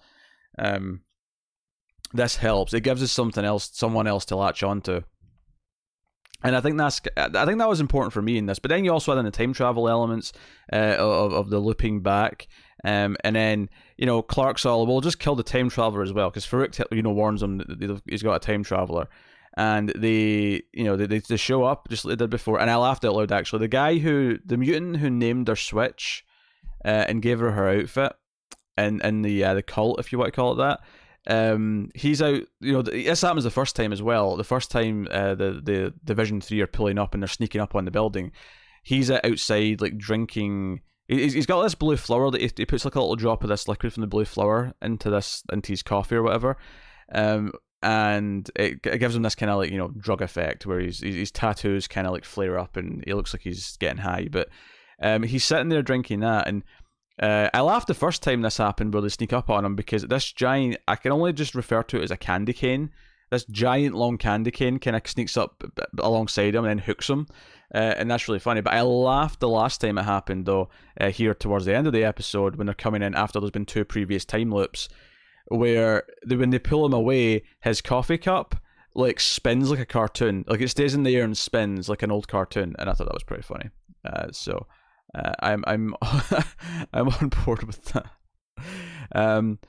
um, 0.57 1.01
this 2.13 2.37
helps. 2.37 2.73
It 2.73 2.81
gives 2.81 3.03
us 3.03 3.11
something 3.11 3.45
else, 3.45 3.69
someone 3.73 4.07
else 4.07 4.25
to 4.25 4.35
latch 4.35 4.63
onto. 4.63 5.01
And 6.41 6.55
I 6.55 6.61
think 6.61 6.77
that's 6.77 7.01
I 7.17 7.45
think 7.45 7.57
that 7.57 7.67
was 7.67 7.81
important 7.81 8.13
for 8.13 8.21
me 8.21 8.37
in 8.37 8.45
this. 8.45 8.59
But 8.59 8.69
then 8.69 8.85
you 8.85 8.93
also 8.93 9.11
had 9.11 9.19
in 9.19 9.25
the 9.25 9.31
time 9.31 9.51
travel 9.51 9.89
elements 9.89 10.31
uh, 10.71 10.95
of 10.97 11.33
of 11.33 11.49
the 11.49 11.59
looping 11.59 12.01
back, 12.01 12.47
um, 12.85 13.17
and 13.25 13.35
then 13.35 13.69
you 13.97 14.05
know 14.05 14.21
Clark's 14.21 14.65
all 14.65 14.85
well 14.87 15.01
just 15.01 15.19
kill 15.19 15.35
the 15.35 15.43
time 15.43 15.69
traveler 15.69 16.01
as 16.01 16.13
well 16.13 16.29
because 16.29 16.45
Farouk 16.45 16.81
you 16.91 17.01
know 17.01 17.11
warns 17.11 17.43
him 17.43 17.61
he's 18.09 18.23
got 18.23 18.35
a 18.35 18.39
time 18.39 18.63
traveler, 18.63 19.09
and 19.57 19.89
they 19.95 20.61
you 20.73 20.83
know 20.83 20.95
they, 20.95 21.19
they 21.19 21.37
show 21.37 21.63
up 21.63 21.87
just 21.89 22.05
like 22.05 22.17
they 22.17 22.23
did 22.23 22.29
before. 22.29 22.59
And 22.59 22.69
I 22.69 22.75
laughed 22.77 23.03
out 23.05 23.15
loud 23.15 23.31
actually. 23.31 23.59
The 23.59 23.67
guy 23.67 23.97
who 23.97 24.37
the 24.45 24.57
mutant 24.57 24.97
who 24.97 25.09
named 25.09 25.47
her 25.47 25.55
Switch, 25.55 26.23
uh, 26.85 27.05
and 27.07 27.21
gave 27.21 27.39
her 27.39 27.51
her 27.51 27.69
outfit, 27.69 28.13
and 28.77 29.01
and 29.03 29.25
the 29.25 29.43
uh, 29.43 29.53
the 29.53 29.63
cult, 29.63 29.99
if 29.99 30.11
you 30.11 30.17
want 30.17 30.33
to 30.33 30.35
call 30.35 30.53
it 30.53 30.57
that. 30.57 30.79
um, 31.27 31.89
he's 31.95 32.21
out. 32.21 32.41
You 32.61 32.73
know, 32.73 32.81
this 32.81 33.21
happens 33.21 33.43
the 33.43 33.51
first 33.51 33.75
time 33.75 33.91
as 33.93 34.01
well. 34.01 34.35
The 34.35 34.43
first 34.43 34.71
time 34.71 35.07
uh, 35.11 35.35
the 35.35 35.61
the 35.63 35.93
Division 36.03 36.41
Three 36.41 36.61
are 36.61 36.67
pulling 36.67 36.97
up 36.97 37.13
and 37.13 37.21
they're 37.21 37.27
sneaking 37.27 37.61
up 37.61 37.75
on 37.75 37.85
the 37.85 37.91
building, 37.91 38.31
he's 38.83 39.11
outside 39.11 39.81
like 39.81 39.97
drinking. 39.97 40.81
He's 41.07 41.47
got 41.47 41.63
this 41.63 41.75
blue 41.75 41.97
flower 41.97 42.29
that 42.29 42.39
he 42.39 42.65
puts 42.65 42.85
like 42.85 42.93
a 42.93 42.99
little 42.99 43.15
drop 43.15 43.43
of 43.43 43.49
this 43.49 43.67
liquid 43.67 43.91
from 43.93 44.01
the 44.01 44.07
blue 44.07 44.25
flower 44.25 44.73
into 44.79 45.09
this 45.09 45.43
into 45.51 45.73
his 45.73 45.81
coffee 45.81 46.15
or 46.15 46.21
whatever, 46.23 46.57
um, 47.13 47.51
and 47.81 48.49
it, 48.55 48.85
it 48.85 48.99
gives 48.99 49.15
him 49.15 49.23
this 49.23 49.35
kind 49.35 49.49
of 49.49 49.57
like 49.57 49.71
you 49.71 49.77
know 49.77 49.89
drug 49.89 50.21
effect 50.21 50.65
where 50.65 50.79
his 50.79 50.99
his 50.99 51.31
tattoos 51.31 51.87
kind 51.87 52.07
of 52.07 52.13
like 52.13 52.25
flare 52.25 52.59
up 52.59 52.77
and 52.77 53.03
he 53.05 53.13
looks 53.13 53.33
like 53.33 53.41
he's 53.41 53.77
getting 53.77 54.01
high, 54.01 54.27
but 54.29 54.49
um, 55.01 55.23
he's 55.23 55.43
sitting 55.43 55.69
there 55.69 55.81
drinking 55.81 56.19
that 56.19 56.47
and 56.47 56.63
uh, 57.21 57.49
I 57.53 57.61
laughed 57.61 57.87
the 57.87 57.93
first 57.93 58.23
time 58.23 58.41
this 58.41 58.57
happened 58.57 58.93
where 58.93 59.01
they 59.01 59.09
sneak 59.09 59.33
up 59.33 59.49
on 59.49 59.65
him 59.65 59.75
because 59.75 60.03
this 60.03 60.31
giant, 60.31 60.77
I 60.87 60.95
can 60.95 61.11
only 61.11 61.33
just 61.33 61.53
refer 61.53 61.83
to 61.83 61.97
it 61.97 62.03
as 62.03 62.11
a 62.11 62.17
candy 62.17 62.53
cane. 62.53 62.91
This 63.29 63.43
giant 63.45 63.93
long 63.93 64.17
candy 64.17 64.51
cane 64.51 64.79
kind 64.79 64.95
of 64.95 65.05
sneaks 65.05 65.37
up 65.37 65.63
alongside 65.99 66.55
him 66.55 66.63
and 66.63 66.79
then 66.79 66.85
hooks 66.85 67.09
him. 67.09 67.27
Uh, 67.73 67.93
and 67.97 68.09
that's 68.09 68.27
really 68.27 68.39
funny. 68.39 68.61
But 68.61 68.73
I 68.73 68.81
laughed 68.81 69.41
the 69.41 69.49
last 69.49 69.81
time 69.81 69.97
it 69.97 70.03
happened, 70.03 70.45
though, 70.45 70.69
uh, 70.99 71.09
here 71.09 71.35
towards 71.35 71.65
the 71.65 71.75
end 71.75 71.87
of 71.87 71.93
the 71.93 72.05
episode 72.05 72.55
when 72.55 72.65
they're 72.65 72.73
coming 72.73 73.03
in 73.03 73.13
after 73.13 73.39
there's 73.39 73.51
been 73.51 73.65
two 73.65 73.85
previous 73.85 74.25
time 74.25 74.51
loops, 74.51 74.89
where 75.49 76.03
they, 76.25 76.35
when 76.35 76.49
they 76.49 76.59
pull 76.59 76.85
him 76.85 76.93
away, 76.93 77.43
his 77.61 77.81
coffee 77.81 78.17
cup 78.17 78.55
like 78.95 79.19
spins 79.19 79.69
like 79.69 79.79
a 79.79 79.85
cartoon. 79.85 80.45
Like 80.47 80.61
it 80.61 80.69
stays 80.69 80.93
in 80.93 81.03
the 81.03 81.15
air 81.15 81.23
and 81.23 81.37
spins 81.37 81.89
like 81.89 82.03
an 82.03 82.11
old 82.11 82.27
cartoon. 82.27 82.75
And 82.79 82.89
I 82.89 82.93
thought 82.93 83.05
that 83.05 83.13
was 83.13 83.23
pretty 83.23 83.43
funny. 83.43 83.69
Uh, 84.05 84.27
so 84.31 84.67
uh, 85.15 85.33
I'm 85.39 85.63
I'm 85.67 85.95
I'm 86.93 87.09
on 87.09 87.29
board 87.29 87.63
with 87.63 87.83
that. 87.85 88.05
Um, 89.13 89.59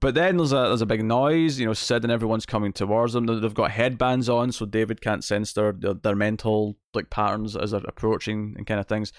but 0.00 0.14
then 0.14 0.36
there's 0.36 0.52
a 0.52 0.56
there's 0.56 0.82
a 0.82 0.86
big 0.86 1.04
noise, 1.04 1.58
you 1.58 1.66
know, 1.66 1.72
Syd 1.72 2.04
and 2.04 2.12
everyone's 2.12 2.46
coming 2.46 2.72
towards 2.72 3.12
them. 3.12 3.26
They've 3.26 3.54
got 3.54 3.70
headbands 3.70 4.28
on, 4.28 4.52
so 4.52 4.66
David 4.66 5.00
can't 5.00 5.24
sense 5.24 5.52
their 5.52 5.72
their, 5.72 5.94
their 5.94 6.16
mental 6.16 6.76
like 6.94 7.10
patterns 7.10 7.56
as 7.56 7.70
they're 7.70 7.80
approaching 7.86 8.54
and 8.56 8.66
kind 8.66 8.80
of 8.80 8.86
things. 8.86 9.12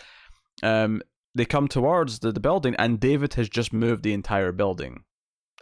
Um, 0.63 1.01
they 1.35 1.45
come 1.45 1.67
towards 1.67 2.19
the, 2.19 2.31
the 2.31 2.39
building, 2.39 2.75
and 2.79 2.99
David 2.99 3.35
has 3.35 3.49
just 3.49 3.71
moved 3.71 4.03
the 4.03 4.13
entire 4.13 4.51
building, 4.51 5.03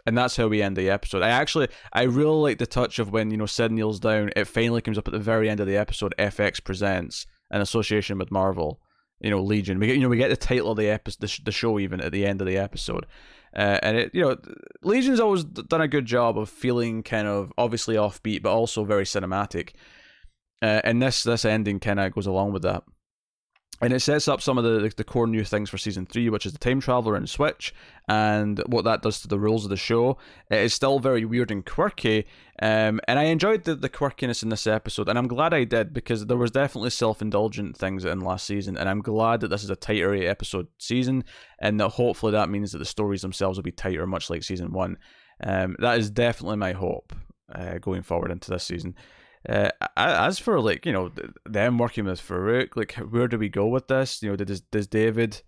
and 0.06 0.16
that's 0.16 0.36
how 0.36 0.48
we 0.48 0.62
end 0.62 0.76
the 0.76 0.90
episode. 0.90 1.22
I 1.22 1.30
actually 1.30 1.68
I 1.92 2.02
really 2.02 2.40
like 2.40 2.58
the 2.58 2.66
touch 2.66 2.98
of 2.98 3.10
when 3.10 3.30
you 3.30 3.36
know 3.36 3.46
Syd 3.46 3.72
kneels 3.72 4.00
down. 4.00 4.30
It 4.36 4.46
finally 4.46 4.80
comes 4.80 4.98
up 4.98 5.08
at 5.08 5.12
the 5.12 5.18
very 5.18 5.50
end 5.50 5.60
of 5.60 5.66
the 5.66 5.76
episode. 5.76 6.14
FX 6.18 6.62
presents 6.62 7.26
an 7.50 7.60
association 7.60 8.18
with 8.18 8.30
Marvel 8.30 8.80
you 9.20 9.30
know 9.30 9.42
Legion. 9.42 9.78
We 9.78 9.86
get 9.88 9.96
you 9.96 10.02
know 10.02 10.08
we 10.08 10.16
get 10.16 10.28
the 10.28 10.36
title 10.36 10.70
of 10.70 10.76
the 10.76 10.88
episode, 10.88 11.20
the, 11.20 11.28
sh- 11.28 11.42
the 11.44 11.52
show 11.52 11.78
even 11.78 12.00
at 12.00 12.12
the 12.12 12.26
end 12.26 12.40
of 12.40 12.46
the 12.46 12.58
episode, 12.58 13.06
uh, 13.54 13.78
and 13.82 13.96
it 13.96 14.10
you 14.14 14.22
know 14.22 14.36
Legion's 14.82 15.20
always 15.20 15.44
done 15.44 15.80
a 15.80 15.88
good 15.88 16.06
job 16.06 16.38
of 16.38 16.48
feeling 16.48 17.02
kind 17.02 17.26
of 17.26 17.52
obviously 17.56 17.96
offbeat, 17.96 18.42
but 18.42 18.52
also 18.52 18.84
very 18.84 19.04
cinematic. 19.04 19.70
Uh, 20.62 20.80
and 20.84 21.02
this 21.02 21.22
this 21.22 21.44
ending 21.44 21.80
kind 21.80 22.00
of 22.00 22.12
goes 22.12 22.26
along 22.26 22.52
with 22.52 22.62
that 22.62 22.82
and 23.80 23.92
it 23.92 24.00
sets 24.00 24.26
up 24.26 24.40
some 24.40 24.56
of 24.58 24.64
the 24.64 24.92
the 24.96 25.04
core 25.04 25.26
new 25.26 25.44
things 25.44 25.68
for 25.68 25.78
season 25.78 26.06
three, 26.06 26.30
which 26.30 26.46
is 26.46 26.52
the 26.52 26.58
time 26.58 26.80
traveler 26.80 27.14
and 27.14 27.28
switch, 27.28 27.74
and 28.08 28.62
what 28.66 28.84
that 28.84 29.02
does 29.02 29.20
to 29.20 29.28
the 29.28 29.38
rules 29.38 29.64
of 29.64 29.70
the 29.70 29.76
show. 29.76 30.16
It 30.50 30.58
is 30.58 30.74
still 30.74 30.98
very 30.98 31.24
weird 31.24 31.50
and 31.50 31.64
quirky, 31.64 32.26
um, 32.62 33.00
and 33.06 33.18
I 33.18 33.24
enjoyed 33.24 33.64
the 33.64 33.74
the 33.74 33.90
quirkiness 33.90 34.42
in 34.42 34.48
this 34.48 34.66
episode, 34.66 35.08
and 35.08 35.18
I'm 35.18 35.28
glad 35.28 35.52
I 35.52 35.64
did 35.64 35.92
because 35.92 36.26
there 36.26 36.36
was 36.36 36.50
definitely 36.50 36.90
self 36.90 37.20
indulgent 37.20 37.76
things 37.76 38.04
in 38.04 38.20
last 38.20 38.46
season, 38.46 38.76
and 38.76 38.88
I'm 38.88 39.02
glad 39.02 39.40
that 39.40 39.48
this 39.48 39.64
is 39.64 39.70
a 39.70 39.76
tighter 39.76 40.14
episode 40.14 40.68
season, 40.78 41.24
and 41.58 41.78
that 41.80 41.90
hopefully 41.90 42.32
that 42.32 42.48
means 42.48 42.72
that 42.72 42.78
the 42.78 42.84
stories 42.84 43.22
themselves 43.22 43.58
will 43.58 43.64
be 43.64 43.72
tighter, 43.72 44.06
much 44.06 44.30
like 44.30 44.42
season 44.42 44.72
one. 44.72 44.96
Um, 45.42 45.76
that 45.80 45.98
is 45.98 46.10
definitely 46.10 46.56
my 46.56 46.72
hope 46.72 47.12
uh, 47.54 47.78
going 47.78 48.02
forward 48.02 48.30
into 48.30 48.50
this 48.50 48.64
season. 48.64 48.94
Uh, 49.48 49.70
as 49.96 50.38
for 50.38 50.60
like 50.60 50.84
you 50.84 50.92
know 50.92 51.12
them 51.44 51.78
working 51.78 52.04
with 52.04 52.20
Farouk, 52.20 52.76
like 52.76 52.94
where 52.94 53.28
do 53.28 53.38
we 53.38 53.48
go 53.48 53.66
with 53.66 53.88
this? 53.88 54.22
You 54.22 54.30
know, 54.30 54.36
does 54.36 54.60
does 54.60 54.88
David 54.88 55.42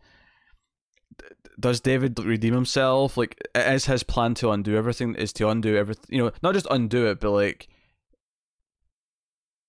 does 1.58 1.80
David 1.80 2.18
redeem 2.18 2.54
himself? 2.54 3.16
Like, 3.16 3.40
is 3.54 3.86
his 3.86 4.02
plan 4.02 4.34
to 4.34 4.50
undo 4.50 4.76
everything? 4.76 5.14
Is 5.14 5.32
to 5.34 5.48
undo 5.48 5.76
everything? 5.76 6.06
You 6.08 6.24
know, 6.24 6.32
not 6.42 6.54
just 6.54 6.66
undo 6.70 7.06
it, 7.06 7.20
but 7.20 7.32
like, 7.32 7.68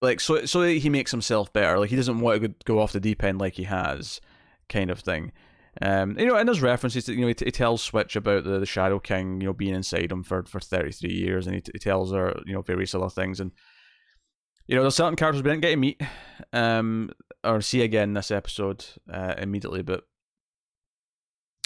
like 0.01 0.19
so 0.19 0.45
so 0.45 0.61
he 0.61 0.89
makes 0.89 1.11
himself 1.11 1.51
better. 1.51 1.79
Like 1.79 1.89
he 1.89 1.95
doesn't 1.95 2.19
want 2.19 2.41
to 2.41 2.53
go 2.65 2.79
off 2.79 2.91
the 2.91 2.99
deep 2.99 3.23
end 3.23 3.39
like 3.39 3.55
he 3.55 3.63
has, 3.63 4.21
kind 4.67 4.91
of 4.91 4.99
thing. 4.99 5.31
Um, 5.81 6.17
you 6.19 6.25
know, 6.25 6.35
and 6.35 6.47
there's 6.47 6.61
references 6.61 7.05
to, 7.05 7.13
you 7.13 7.21
know, 7.21 7.27
he, 7.27 7.33
t- 7.33 7.45
he, 7.45 7.51
tells 7.51 7.81
Switch 7.81 8.15
about 8.15 8.43
the, 8.43 8.59
the 8.59 8.65
Shadow 8.65 8.99
King, 8.99 9.39
you 9.39 9.47
know, 9.47 9.53
being 9.53 9.75
inside 9.75 10.11
him 10.11 10.23
for, 10.23 10.43
for 10.43 10.59
33 10.59 11.13
years, 11.13 11.45
and 11.45 11.55
he, 11.55 11.61
t- 11.61 11.71
he 11.73 11.79
tells 11.79 12.11
her, 12.11 12.37
you 12.45 12.53
know, 12.53 12.61
various 12.61 12.93
other 12.93 13.07
things. 13.07 13.39
And 13.39 13.51
you 14.69 14.75
know, 14.75 14.83
there's 14.83 14.95
certain 14.95 15.15
characters 15.15 15.41
we 15.41 15.49
didn't 15.49 15.63
get 15.63 15.71
to 15.71 15.77
meet 15.77 15.99
um, 16.53 17.09
or 17.43 17.59
see 17.59 17.81
again 17.81 18.13
this 18.13 18.29
episode 18.29 18.85
uh, 19.11 19.33
immediately, 19.39 19.81
but 19.81 20.03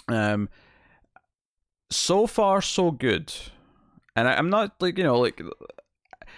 um, 0.08 0.48
so 1.92 2.26
far 2.26 2.62
so 2.62 2.92
good. 2.92 3.34
And 4.16 4.26
I, 4.26 4.40
am 4.40 4.50
not 4.50 4.76
like 4.80 4.98
you 4.98 5.04
know 5.04 5.20
like 5.20 5.42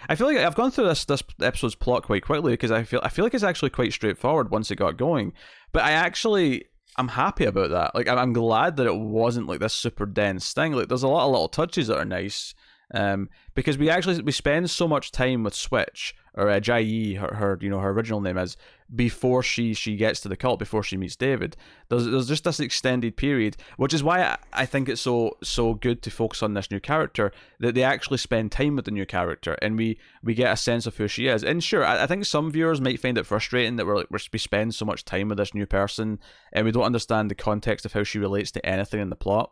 I 0.08 0.16
feel 0.16 0.26
like 0.26 0.38
I've 0.38 0.56
gone 0.56 0.72
through 0.72 0.88
this 0.88 1.04
this 1.04 1.22
episode's 1.40 1.76
plot 1.76 2.02
quite 2.02 2.24
quickly 2.24 2.54
because 2.54 2.72
I 2.72 2.82
feel 2.82 3.00
I 3.04 3.10
feel 3.10 3.24
like 3.24 3.34
it's 3.34 3.44
actually 3.44 3.70
quite 3.70 3.92
straightforward 3.92 4.50
once 4.50 4.68
it 4.72 4.76
got 4.76 4.96
going. 4.96 5.34
But 5.70 5.84
I 5.84 5.92
actually 5.92 6.64
I'm 6.96 7.08
happy 7.08 7.44
about 7.44 7.70
that. 7.70 7.94
Like 7.94 8.08
I'm, 8.08 8.18
I'm 8.18 8.32
glad 8.32 8.76
that 8.78 8.88
it 8.88 8.96
wasn't 8.96 9.46
like 9.46 9.60
this 9.60 9.72
super 9.72 10.04
dense 10.04 10.52
thing. 10.52 10.72
Like 10.72 10.88
there's 10.88 11.04
a 11.04 11.08
lot 11.08 11.26
of 11.26 11.30
little 11.30 11.48
touches 11.48 11.86
that 11.86 11.98
are 11.98 12.04
nice. 12.04 12.54
Um, 12.94 13.28
because 13.54 13.78
we 13.78 13.90
actually 13.90 14.22
we 14.22 14.30
spend 14.30 14.70
so 14.70 14.86
much 14.86 15.10
time 15.10 15.42
with 15.42 15.54
Switch 15.54 16.14
or 16.36 16.50
uh, 16.50 16.60
Jai 16.60 17.16
her, 17.18 17.34
her 17.34 17.58
you 17.60 17.68
know 17.68 17.80
her 17.80 17.90
original 17.90 18.20
name 18.20 18.38
is 18.38 18.56
before 18.94 19.42
she 19.42 19.74
she 19.74 19.96
gets 19.96 20.20
to 20.20 20.28
the 20.28 20.36
cult 20.36 20.58
before 20.58 20.82
she 20.82 20.96
meets 20.96 21.16
David. 21.16 21.56
There's 21.88 22.04
there's 22.06 22.28
just 22.28 22.44
this 22.44 22.60
extended 22.60 23.16
period, 23.16 23.56
which 23.76 23.92
is 23.92 24.04
why 24.04 24.22
I, 24.22 24.38
I 24.52 24.66
think 24.66 24.88
it's 24.88 25.00
so 25.00 25.36
so 25.42 25.74
good 25.74 26.02
to 26.02 26.10
focus 26.10 26.42
on 26.42 26.54
this 26.54 26.70
new 26.70 26.78
character 26.78 27.32
that 27.58 27.74
they 27.74 27.82
actually 27.82 28.18
spend 28.18 28.52
time 28.52 28.76
with 28.76 28.84
the 28.84 28.90
new 28.92 29.06
character 29.06 29.56
and 29.62 29.76
we 29.76 29.98
we 30.22 30.34
get 30.34 30.52
a 30.52 30.56
sense 30.56 30.86
of 30.86 30.96
who 30.96 31.08
she 31.08 31.26
is. 31.26 31.42
And 31.42 31.64
sure, 31.64 31.84
I, 31.84 32.04
I 32.04 32.06
think 32.06 32.24
some 32.24 32.52
viewers 32.52 32.80
might 32.80 33.00
find 33.00 33.18
it 33.18 33.26
frustrating 33.26 33.76
that 33.76 33.86
we're 33.86 33.96
like 33.96 34.10
we're, 34.10 34.20
we 34.32 34.38
spend 34.38 34.74
so 34.74 34.84
much 34.84 35.04
time 35.04 35.28
with 35.28 35.38
this 35.38 35.54
new 35.54 35.66
person 35.66 36.20
and 36.52 36.64
we 36.64 36.72
don't 36.72 36.84
understand 36.84 37.30
the 37.30 37.34
context 37.34 37.84
of 37.84 37.94
how 37.94 38.04
she 38.04 38.18
relates 38.18 38.52
to 38.52 38.64
anything 38.64 39.00
in 39.00 39.10
the 39.10 39.16
plot. 39.16 39.50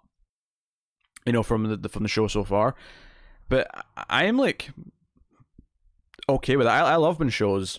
You 1.27 1.33
know, 1.33 1.43
from 1.43 1.81
the 1.81 1.89
from 1.89 2.03
the 2.03 2.09
show 2.09 2.29
so 2.29 2.45
far. 2.45 2.77
But 3.55 3.69
I 4.11 4.25
am 4.25 4.37
like 4.37 4.71
okay 6.29 6.57
with 6.57 6.67
it. 6.67 6.71
I, 6.71 6.81
I 6.81 6.97
love 6.97 7.21
when 7.21 7.31
shows 7.31 7.79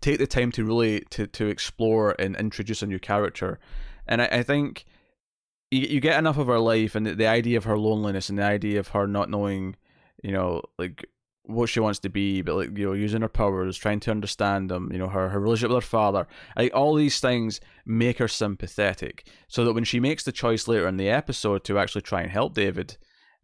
take 0.00 0.18
the 0.18 0.26
time 0.26 0.50
to 0.52 0.64
really 0.64 1.00
to, 1.10 1.26
to 1.26 1.48
explore 1.48 2.16
and 2.18 2.34
introduce 2.36 2.80
a 2.80 2.86
new 2.86 2.98
character. 2.98 3.58
And 4.08 4.22
I, 4.22 4.28
I 4.32 4.42
think 4.42 4.86
you, 5.70 5.80
you 5.80 6.00
get 6.00 6.18
enough 6.18 6.38
of 6.38 6.46
her 6.46 6.58
life 6.58 6.94
and 6.94 7.04
the, 7.04 7.14
the 7.14 7.26
idea 7.26 7.58
of 7.58 7.64
her 7.64 7.76
loneliness 7.76 8.30
and 8.30 8.38
the 8.38 8.44
idea 8.44 8.80
of 8.80 8.88
her 8.88 9.06
not 9.06 9.28
knowing, 9.28 9.76
you 10.24 10.32
know, 10.32 10.62
like 10.78 11.04
what 11.42 11.68
she 11.68 11.80
wants 11.80 11.98
to 11.98 12.08
be, 12.08 12.40
but 12.40 12.56
like 12.56 12.78
you 12.78 12.86
know, 12.86 12.94
using 12.94 13.20
her 13.20 13.28
powers, 13.28 13.76
trying 13.76 14.00
to 14.00 14.10
understand 14.10 14.70
them, 14.70 14.88
you 14.90 14.96
know, 14.96 15.08
her 15.08 15.28
her 15.28 15.38
relationship 15.38 15.68
with 15.68 15.84
her 15.84 15.86
father, 15.86 16.26
like 16.56 16.74
all 16.74 16.94
these 16.94 17.20
things 17.20 17.60
make 17.84 18.16
her 18.16 18.26
sympathetic, 18.26 19.28
so 19.48 19.66
that 19.66 19.74
when 19.74 19.84
she 19.84 20.00
makes 20.00 20.24
the 20.24 20.32
choice 20.32 20.66
later 20.66 20.88
in 20.88 20.96
the 20.96 21.10
episode 21.10 21.62
to 21.64 21.78
actually 21.78 22.00
try 22.00 22.22
and 22.22 22.30
help 22.30 22.54
David, 22.54 22.96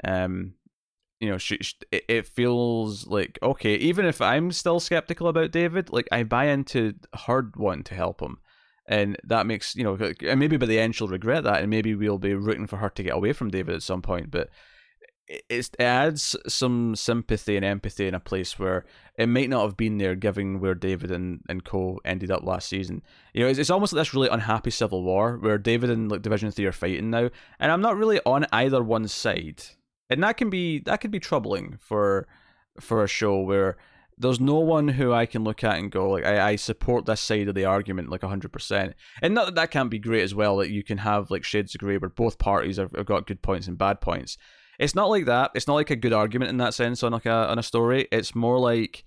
um, 0.05 0.55
you 1.23 1.31
know, 1.31 1.39
she, 1.39 1.57
she, 1.61 1.77
it 1.93 2.27
feels 2.27 3.07
like 3.07 3.39
okay. 3.41 3.77
Even 3.77 4.05
if 4.07 4.21
I'm 4.21 4.51
still 4.51 4.81
skeptical 4.81 5.29
about 5.29 5.53
David, 5.53 5.93
like 5.93 6.09
I 6.11 6.25
buy 6.25 6.47
into 6.47 6.95
her 7.27 7.49
wanting 7.57 7.85
to 7.85 7.95
help 7.95 8.21
him, 8.21 8.39
and 8.89 9.17
that 9.23 9.47
makes 9.47 9.77
you 9.77 9.85
know, 9.85 9.97
and 10.27 10.41
maybe 10.41 10.57
by 10.57 10.67
the 10.67 10.81
end 10.81 10.97
she'll 10.97 11.07
regret 11.07 11.45
that, 11.45 11.61
and 11.61 11.71
maybe 11.71 11.95
we'll 11.95 12.19
be 12.19 12.35
rooting 12.35 12.67
for 12.67 12.79
her 12.79 12.91
to 12.91 13.05
get 13.05 13.15
away 13.15 13.33
from 13.33 13.51
David 13.51 13.77
at 13.77 13.85
some 13.85 14.03
point. 14.03 14.33
But 14.33 14.51
it 15.29 15.71
adds 15.79 16.35
some 16.49 16.97
sympathy 16.97 17.55
and 17.55 17.65
empathy 17.65 18.09
in 18.09 18.15
a 18.15 18.21
place 18.21 18.59
where 18.59 18.85
it 19.17 19.29
might 19.29 19.49
not 19.49 19.63
have 19.63 19.77
been 19.77 19.99
there, 19.99 20.17
given 20.17 20.59
where 20.59 20.75
David 20.75 21.13
and, 21.13 21.41
and 21.49 21.65
Co 21.65 22.01
ended 22.05 22.33
up 22.33 22.43
last 22.43 22.69
season. 22.69 23.01
You 23.33 23.45
know, 23.45 23.49
it's, 23.49 23.61
it's 23.61 23.71
almost 23.71 23.93
like 23.93 24.01
this 24.01 24.13
really 24.13 24.29
unhappy 24.29 24.73
civil 24.73 25.05
war 25.05 25.39
where 25.39 25.57
David 25.57 25.89
and 25.89 26.11
like 26.11 26.23
Division 26.23 26.51
Three 26.51 26.67
are 26.67 26.73
fighting 26.73 27.11
now, 27.11 27.31
and 27.61 27.71
I'm 27.71 27.81
not 27.81 27.97
really 27.97 28.19
on 28.27 28.45
either 28.53 28.83
one 28.83 29.07
side 29.07 29.63
and 30.13 30.23
that 30.23 30.37
can 30.37 30.51
be 30.51 30.81
that 30.81 31.01
could 31.01 31.11
be 31.11 31.21
troubling 31.21 31.79
for 31.81 32.27
for 32.81 33.05
a 33.05 33.09
show 33.09 33.41
where 33.41 33.77
there's 34.19 34.41
no 34.41 34.59
one 34.59 34.89
who 34.89 35.13
I 35.13 35.27
can 35.27 35.45
look 35.45 35.65
at 35.65 35.79
and 35.79 35.91
go 35.91 36.11
like 36.11 36.25
I, 36.25 36.51
I 36.51 36.57
support 36.57 37.07
this 37.07 37.21
side 37.21 37.49
of 37.49 37.55
the 37.55 37.65
argument 37.65 38.11
like 38.11 38.23
hundred 38.23 38.53
percent. 38.53 38.95
And 39.21 39.35
not 39.35 39.47
that 39.47 39.55
that 39.57 39.71
can't 39.71 39.91
be 39.91 39.99
great 39.99 40.23
as 40.23 40.35
well. 40.35 40.59
That 40.59 40.71
you 40.71 40.83
can 40.83 40.99
have 40.99 41.31
like 41.31 41.45
shades 41.45 41.75
of 41.75 41.81
grey 41.81 41.99
where 41.99 42.11
both 42.11 42.39
parties 42.39 42.77
have, 42.77 42.93
have, 42.93 43.07
got 43.07 43.27
good 43.27 43.43
points 43.43 43.67
and 43.67 43.79
bad 43.79 44.01
points. 44.01 44.39
It's 44.79 44.95
not 44.95 45.11
like 45.11 45.27
that. 45.27 45.51
It's 45.55 45.67
not 45.67 45.75
like 45.75 45.91
a 45.91 45.97
good 45.97 46.13
argument 46.13 46.51
in 46.51 46.59
that 46.59 46.75
sense 46.75 47.03
on 47.03 47.13
like 47.13 47.27
a 47.27 47.49
on 47.49 47.59
a 47.59 47.63
story. 47.63 48.09
It's 48.13 48.35
more 48.35 48.59
like 48.59 49.05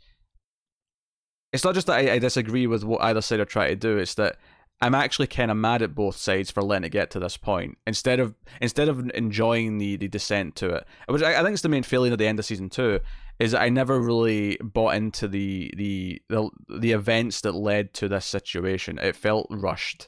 it's 1.53 1.63
not 1.63 1.75
just 1.75 1.87
that 1.87 1.97
I, 1.97 2.13
I 2.13 2.19
disagree 2.19 2.67
with 2.67 2.83
what 2.83 3.01
either 3.01 3.21
side 3.21 3.39
are 3.39 3.45
trying 3.45 3.69
to 3.69 3.75
do. 3.75 3.97
It's 3.97 4.15
that 4.15 4.37
I'm 4.81 4.95
actually 4.95 5.27
kind 5.27 5.49
of 5.49 5.57
mad 5.57 5.81
at 5.81 5.95
both 5.95 6.17
sides 6.17 6.51
for 6.51 6.61
letting 6.61 6.85
it 6.85 6.91
get 6.91 7.09
to 7.11 7.19
this 7.19 7.37
point 7.37 7.77
instead 7.87 8.19
of 8.19 8.35
instead 8.61 8.89
of 8.89 9.09
enjoying 9.13 9.77
the 9.77 9.95
the 9.95 10.07
descent 10.07 10.55
to 10.57 10.69
it, 10.69 10.85
which 11.07 11.23
I, 11.23 11.39
I 11.39 11.43
think 11.43 11.53
is 11.53 11.61
the 11.61 11.69
main 11.69 11.83
failing 11.83 12.11
at 12.11 12.19
the 12.19 12.27
end 12.27 12.39
of 12.39 12.45
season 12.45 12.69
two. 12.69 12.99
Is 13.39 13.53
I 13.53 13.69
never 13.69 13.99
really 13.99 14.57
bought 14.61 14.95
into 14.95 15.27
the, 15.27 15.73
the 15.75 16.21
the 16.29 16.49
the 16.69 16.91
events 16.91 17.41
that 17.41 17.53
led 17.53 17.93
to 17.95 18.07
this 18.07 18.25
situation. 18.25 18.97
It 18.99 19.15
felt 19.15 19.47
rushed, 19.49 20.07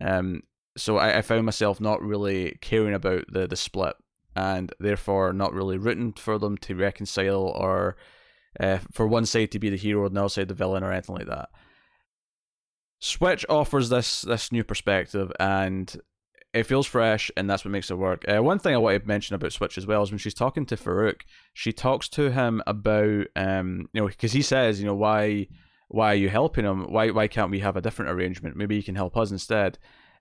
um. 0.00 0.42
So 0.76 0.96
I, 0.96 1.18
I 1.18 1.22
found 1.22 1.44
myself 1.44 1.80
not 1.80 2.00
really 2.00 2.56
caring 2.60 2.94
about 2.94 3.24
the 3.30 3.46
the 3.46 3.56
split, 3.56 3.94
and 4.36 4.72
therefore 4.78 5.32
not 5.32 5.52
really 5.52 5.76
rooting 5.76 6.12
for 6.12 6.38
them 6.38 6.56
to 6.58 6.76
reconcile 6.76 7.46
or 7.46 7.96
uh, 8.60 8.78
for 8.92 9.06
one 9.06 9.26
side 9.26 9.50
to 9.52 9.58
be 9.58 9.70
the 9.70 9.76
hero 9.76 10.06
and 10.06 10.16
the 10.16 10.20
other 10.20 10.28
side 10.28 10.48
the 10.48 10.54
villain 10.54 10.84
or 10.84 10.92
anything 10.92 11.16
like 11.16 11.26
that. 11.26 11.48
Switch 13.00 13.44
offers 13.48 13.88
this 13.88 14.22
this 14.22 14.52
new 14.52 14.64
perspective 14.64 15.32
and 15.38 16.00
it 16.54 16.64
feels 16.64 16.86
fresh 16.86 17.30
and 17.36 17.48
that's 17.48 17.64
what 17.64 17.70
makes 17.70 17.90
it 17.90 17.98
work. 17.98 18.24
Uh, 18.28 18.42
one 18.42 18.58
thing 18.58 18.74
I 18.74 18.78
want 18.78 19.00
to 19.00 19.06
mention 19.06 19.34
about 19.34 19.52
Switch 19.52 19.78
as 19.78 19.86
well 19.86 20.02
is 20.02 20.10
when 20.10 20.18
she's 20.18 20.34
talking 20.34 20.66
to 20.66 20.76
Farouk, 20.76 21.20
she 21.52 21.72
talks 21.72 22.08
to 22.10 22.30
him 22.30 22.62
about 22.66 23.26
um 23.36 23.88
you 23.92 24.00
know 24.00 24.08
because 24.08 24.32
he 24.32 24.42
says 24.42 24.80
you 24.80 24.86
know 24.86 24.94
why 24.94 25.46
why 25.88 26.12
are 26.12 26.16
you 26.16 26.28
helping 26.28 26.64
him? 26.64 26.92
Why 26.92 27.10
why 27.10 27.28
can't 27.28 27.50
we 27.50 27.60
have 27.60 27.76
a 27.76 27.80
different 27.80 28.10
arrangement? 28.10 28.56
Maybe 28.56 28.76
you 28.76 28.82
can 28.82 28.96
help 28.96 29.16
us 29.16 29.30
instead. 29.30 29.78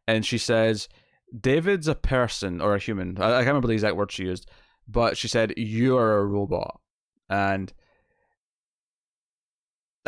And 0.08 0.26
she 0.26 0.38
says 0.38 0.88
David's 1.38 1.88
a 1.88 1.96
person 1.96 2.62
or 2.62 2.76
a 2.76 2.80
human. 2.80 3.18
I, 3.20 3.28
I 3.28 3.38
can't 3.40 3.48
remember 3.48 3.68
the 3.68 3.74
exact 3.74 3.96
word 3.96 4.12
she 4.12 4.24
used 4.24 4.50
but 4.88 5.18
she 5.18 5.28
said 5.28 5.54
you're 5.58 6.20
a 6.20 6.26
robot. 6.26 6.80
And 7.30 7.74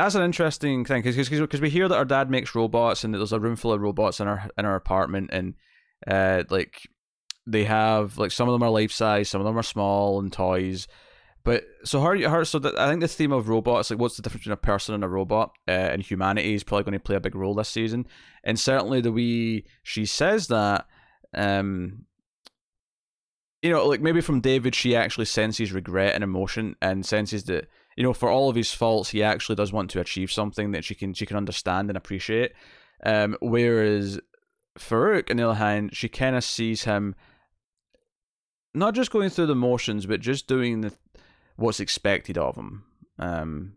that's 0.03 0.15
an 0.15 0.23
interesting 0.23 0.85
thing 0.85 1.01
because 1.01 1.61
we 1.61 1.69
hear 1.69 1.87
that 1.87 1.97
our 1.97 2.05
dad 2.05 2.29
makes 2.29 2.55
robots 2.55 3.03
and 3.03 3.13
that 3.13 3.17
there's 3.17 3.33
a 3.33 3.39
room 3.39 3.55
full 3.55 3.73
of 3.73 3.81
robots 3.81 4.19
in 4.19 4.27
our 4.27 4.49
in 4.57 4.65
our 4.65 4.75
apartment 4.75 5.29
and 5.33 5.55
uh 6.07 6.43
like 6.49 6.87
they 7.45 7.65
have 7.65 8.17
like 8.17 8.31
some 8.31 8.47
of 8.47 8.53
them 8.53 8.63
are 8.63 8.69
life 8.69 8.91
size, 8.91 9.27
some 9.27 9.41
of 9.41 9.45
them 9.45 9.57
are 9.57 9.63
small 9.63 10.19
and 10.19 10.31
toys. 10.31 10.87
But 11.43 11.63
so 11.83 11.99
how 11.99 12.29
how 12.29 12.43
so 12.43 12.59
that 12.59 12.77
I 12.77 12.87
think 12.87 13.01
the 13.01 13.07
theme 13.07 13.31
of 13.31 13.49
robots 13.49 13.89
like 13.89 13.99
what's 13.99 14.15
the 14.15 14.21
difference 14.21 14.43
between 14.43 14.53
a 14.53 14.57
person 14.57 14.95
and 14.95 15.03
a 15.03 15.07
robot 15.09 15.51
uh, 15.67 15.71
and 15.71 16.01
humanity 16.01 16.53
is 16.53 16.63
probably 16.63 16.83
going 16.83 16.93
to 16.93 16.99
play 16.99 17.15
a 17.15 17.21
big 17.21 17.35
role 17.35 17.55
this 17.55 17.69
season. 17.69 18.05
And 18.43 18.59
certainly 18.59 19.01
the 19.01 19.11
way 19.11 19.63
she 19.83 20.05
says 20.05 20.47
that 20.47 20.85
um 21.35 22.05
you 23.61 23.71
know 23.71 23.85
like 23.87 24.01
maybe 24.01 24.21
from 24.21 24.41
David 24.41 24.75
she 24.75 24.95
actually 24.95 25.25
senses 25.25 25.71
regret 25.71 26.13
and 26.13 26.23
emotion 26.23 26.75
and 26.81 27.05
senses 27.05 27.45
that 27.45 27.67
you 27.99 28.03
know, 28.03 28.13
for 28.13 28.29
all 28.29 28.49
of 28.49 28.55
his 28.55 28.73
faults, 28.73 29.09
he 29.09 29.21
actually 29.21 29.57
does 29.57 29.73
want 29.73 29.89
to 29.89 29.99
achieve 29.99 30.31
something 30.31 30.71
that 30.71 30.85
she 30.85 30.95
can 30.95 31.13
she 31.13 31.25
can 31.25 31.35
understand 31.35 31.89
and 31.89 31.97
appreciate. 31.97 32.53
Um, 33.03 33.35
whereas 33.41 34.21
Farouk, 34.79 35.29
on 35.29 35.35
the 35.35 35.43
other 35.43 35.59
hand, 35.59 35.89
she 35.91 36.07
kind 36.07 36.37
of 36.37 36.45
sees 36.45 36.85
him 36.85 37.13
not 38.73 38.95
just 38.95 39.11
going 39.11 39.29
through 39.29 39.47
the 39.47 39.55
motions, 39.55 40.05
but 40.05 40.21
just 40.21 40.47
doing 40.47 40.79
the 40.79 40.93
what's 41.57 41.81
expected 41.81 42.37
of 42.37 42.55
him. 42.55 42.85
Um, 43.17 43.73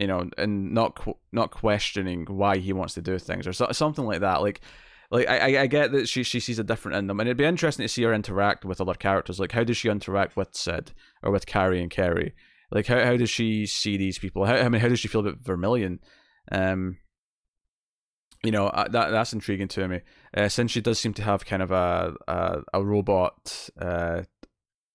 you 0.00 0.08
know, 0.08 0.28
and 0.36 0.74
not 0.74 0.98
not 1.30 1.52
questioning 1.52 2.26
why 2.28 2.58
he 2.58 2.72
wants 2.72 2.94
to 2.94 3.00
do 3.00 3.16
things 3.16 3.46
or 3.46 3.52
so, 3.52 3.68
something 3.70 4.06
like 4.06 4.22
that. 4.22 4.42
Like, 4.42 4.60
like 5.12 5.28
I 5.28 5.62
I 5.62 5.66
get 5.68 5.92
that 5.92 6.08
she 6.08 6.24
she 6.24 6.40
sees 6.40 6.58
a 6.58 6.64
different 6.64 6.98
in 6.98 7.06
them, 7.06 7.20
and 7.20 7.28
it'd 7.28 7.36
be 7.36 7.44
interesting 7.44 7.84
to 7.84 7.88
see 7.88 8.02
her 8.02 8.12
interact 8.12 8.64
with 8.64 8.80
other 8.80 8.94
characters. 8.94 9.38
Like, 9.38 9.52
how 9.52 9.62
does 9.62 9.76
she 9.76 9.88
interact 9.88 10.36
with 10.36 10.48
Syd 10.52 10.90
or 11.22 11.30
with 11.30 11.46
Cary 11.46 11.80
and 11.80 11.92
Kerry? 11.92 12.34
Like 12.70 12.86
how 12.86 13.04
how 13.04 13.16
does 13.16 13.30
she 13.30 13.66
see 13.66 13.96
these 13.96 14.18
people? 14.18 14.44
How 14.44 14.54
I 14.54 14.68
mean, 14.68 14.80
how 14.80 14.88
does 14.88 15.00
she 15.00 15.08
feel 15.08 15.20
about 15.22 15.40
Vermillion? 15.40 16.00
Um, 16.52 16.98
you 18.42 18.50
know 18.50 18.68
uh, 18.68 18.88
that 18.88 19.10
that's 19.10 19.32
intriguing 19.32 19.68
to 19.68 19.88
me. 19.88 20.00
Uh, 20.36 20.48
since 20.48 20.70
she 20.70 20.80
does 20.80 20.98
seem 20.98 21.12
to 21.14 21.22
have 21.22 21.44
kind 21.44 21.62
of 21.62 21.70
a 21.70 22.14
a, 22.28 22.62
a 22.74 22.84
robot. 22.84 23.70
Uh, 23.80 24.22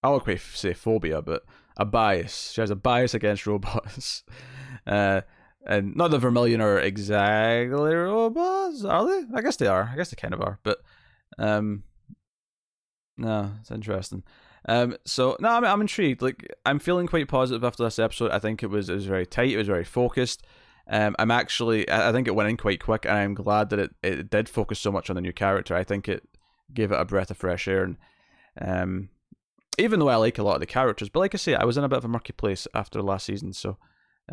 I 0.03 0.09
would 0.09 0.23
quite 0.23 0.39
say 0.39 0.73
phobia, 0.73 1.21
but 1.21 1.43
a 1.77 1.85
bias. 1.85 2.51
She 2.51 2.61
has 2.61 2.69
a 2.69 2.75
bias 2.75 3.13
against 3.13 3.47
robots. 3.47 4.23
uh, 4.85 5.21
and 5.65 5.95
not 5.95 6.11
the 6.11 6.19
Vermillion 6.19 6.61
are 6.61 6.79
exactly 6.79 7.95
robots, 7.95 8.85
are 8.85 9.05
they? 9.05 9.35
I 9.35 9.41
guess 9.41 9.55
they 9.55 9.65
are. 9.65 9.89
I 9.91 9.95
guess 9.95 10.11
they 10.11 10.15
kind 10.15 10.35
of 10.35 10.41
are. 10.41 10.59
But 10.63 10.77
um, 11.39 11.83
no, 13.17 13.51
it's 13.61 13.71
interesting. 13.71 14.23
Um, 14.67 14.97
so 15.05 15.37
no, 15.39 15.49
I'm, 15.49 15.63
I'm 15.63 15.81
intrigued. 15.81 16.21
Like 16.21 16.47
I'm 16.65 16.79
feeling 16.79 17.07
quite 17.07 17.27
positive 17.27 17.63
after 17.63 17.83
this 17.83 17.99
episode. 17.99 18.31
I 18.31 18.39
think 18.39 18.63
it 18.63 18.69
was 18.69 18.89
it 18.89 18.95
was 18.95 19.05
very 19.05 19.25
tight. 19.25 19.51
It 19.51 19.57
was 19.57 19.67
very 19.67 19.83
focused. 19.83 20.43
Um, 20.87 21.15
I'm 21.17 21.31
actually 21.31 21.89
I 21.89 22.11
think 22.11 22.27
it 22.27 22.35
went 22.35 22.49
in 22.49 22.57
quite 22.57 22.81
quick, 22.81 23.05
and 23.05 23.17
I'm 23.17 23.33
glad 23.33 23.69
that 23.69 23.79
it, 23.79 23.95
it 24.03 24.29
did 24.29 24.49
focus 24.49 24.79
so 24.79 24.91
much 24.91 25.09
on 25.09 25.15
the 25.15 25.21
new 25.21 25.33
character. 25.33 25.75
I 25.75 25.83
think 25.83 26.09
it 26.09 26.27
gave 26.73 26.91
it 26.91 26.99
a 26.99 27.05
breath 27.05 27.31
of 27.31 27.37
fresh 27.37 27.67
air, 27.67 27.83
and 27.83 27.97
um, 28.59 29.09
even 29.77 29.99
though 29.99 30.09
I 30.09 30.15
like 30.15 30.37
a 30.37 30.43
lot 30.43 30.55
of 30.55 30.59
the 30.61 30.65
characters, 30.65 31.09
but 31.09 31.19
like 31.19 31.35
I 31.35 31.37
say, 31.37 31.55
I 31.55 31.63
was 31.63 31.77
in 31.77 31.83
a 31.83 31.89
bit 31.89 31.97
of 31.97 32.05
a 32.05 32.09
murky 32.09 32.33
place 32.33 32.67
after 32.73 33.01
last 33.01 33.25
season, 33.25 33.53
so 33.53 33.77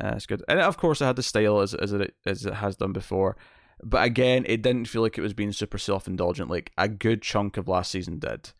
uh, 0.03 0.12
it's 0.16 0.27
good. 0.27 0.42
And 0.49 0.61
of 0.61 0.79
course, 0.79 1.01
it 1.01 1.07
had 1.07 1.16
the 1.16 1.23
style 1.23 1.61
as 1.61 1.75
as 1.75 1.92
it 1.92 2.14
as 2.25 2.47
it 2.47 2.55
has 2.55 2.77
done 2.77 2.92
before, 2.92 3.37
but 3.83 4.05
again, 4.05 4.45
it 4.49 4.62
didn't 4.62 4.88
feel 4.88 5.03
like 5.03 5.18
it 5.18 5.23
was 5.23 5.35
being 5.35 5.53
super 5.53 5.79
self 5.79 6.07
indulgent 6.07 6.49
like 6.49 6.73
a 6.79 6.88
good 6.88 7.21
chunk 7.21 7.59
of 7.59 7.68
last 7.68 7.90
season 7.90 8.18
did. 8.18 8.53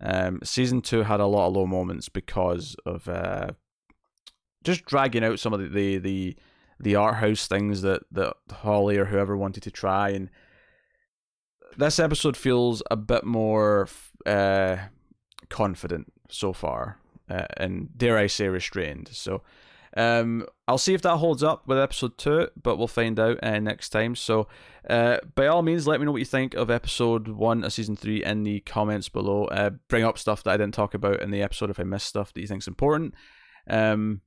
Um, 0.00 0.40
season 0.44 0.80
two 0.80 1.02
had 1.02 1.20
a 1.20 1.26
lot 1.26 1.48
of 1.48 1.54
low 1.54 1.66
moments 1.66 2.08
because 2.08 2.76
of 2.86 3.08
uh, 3.08 3.48
just 4.62 4.84
dragging 4.84 5.24
out 5.24 5.40
some 5.40 5.52
of 5.52 5.60
the, 5.60 5.68
the 5.68 5.98
the 5.98 6.36
the 6.80 6.94
art 6.94 7.16
house 7.16 7.48
things 7.48 7.82
that 7.82 8.02
that 8.12 8.34
Hawley 8.52 8.96
or 8.96 9.06
whoever 9.06 9.36
wanted 9.36 9.62
to 9.64 9.70
try, 9.70 10.10
and 10.10 10.30
this 11.76 11.98
episode 11.98 12.36
feels 12.36 12.82
a 12.90 12.96
bit 12.96 13.24
more 13.24 13.88
uh, 14.24 14.76
confident 15.48 16.12
so 16.30 16.52
far, 16.52 16.98
uh, 17.28 17.46
and 17.56 17.96
dare 17.96 18.18
I 18.18 18.28
say 18.28 18.48
restrained. 18.48 19.08
So 19.12 19.42
um, 19.96 20.46
I'll 20.66 20.78
see 20.78 20.94
if 20.94 21.02
that 21.02 21.16
holds 21.16 21.42
up 21.42 21.66
with 21.66 21.78
episode 21.78 22.18
two, 22.18 22.48
but 22.60 22.76
we'll 22.76 22.88
find 22.88 23.18
out 23.18 23.38
uh, 23.42 23.58
next 23.58 23.88
time. 23.90 24.14
So, 24.14 24.48
uh, 24.88 25.18
by 25.34 25.46
all 25.46 25.62
means, 25.62 25.86
let 25.86 26.00
me 26.00 26.06
know 26.06 26.12
what 26.12 26.18
you 26.18 26.24
think 26.24 26.54
of 26.54 26.70
episode 26.70 27.28
one 27.28 27.64
of 27.64 27.72
season 27.72 27.96
three 27.96 28.24
in 28.24 28.42
the 28.42 28.60
comments 28.60 29.08
below. 29.08 29.46
Uh, 29.46 29.70
bring 29.88 30.04
up 30.04 30.18
stuff 30.18 30.42
that 30.44 30.52
I 30.52 30.56
didn't 30.56 30.74
talk 30.74 30.94
about 30.94 31.22
in 31.22 31.30
the 31.30 31.42
episode 31.42 31.70
if 31.70 31.80
I 31.80 31.84
missed 31.84 32.06
stuff 32.06 32.32
that 32.32 32.40
you 32.40 32.46
think's 32.46 32.68
important. 32.68 33.14
Um, 33.68 34.22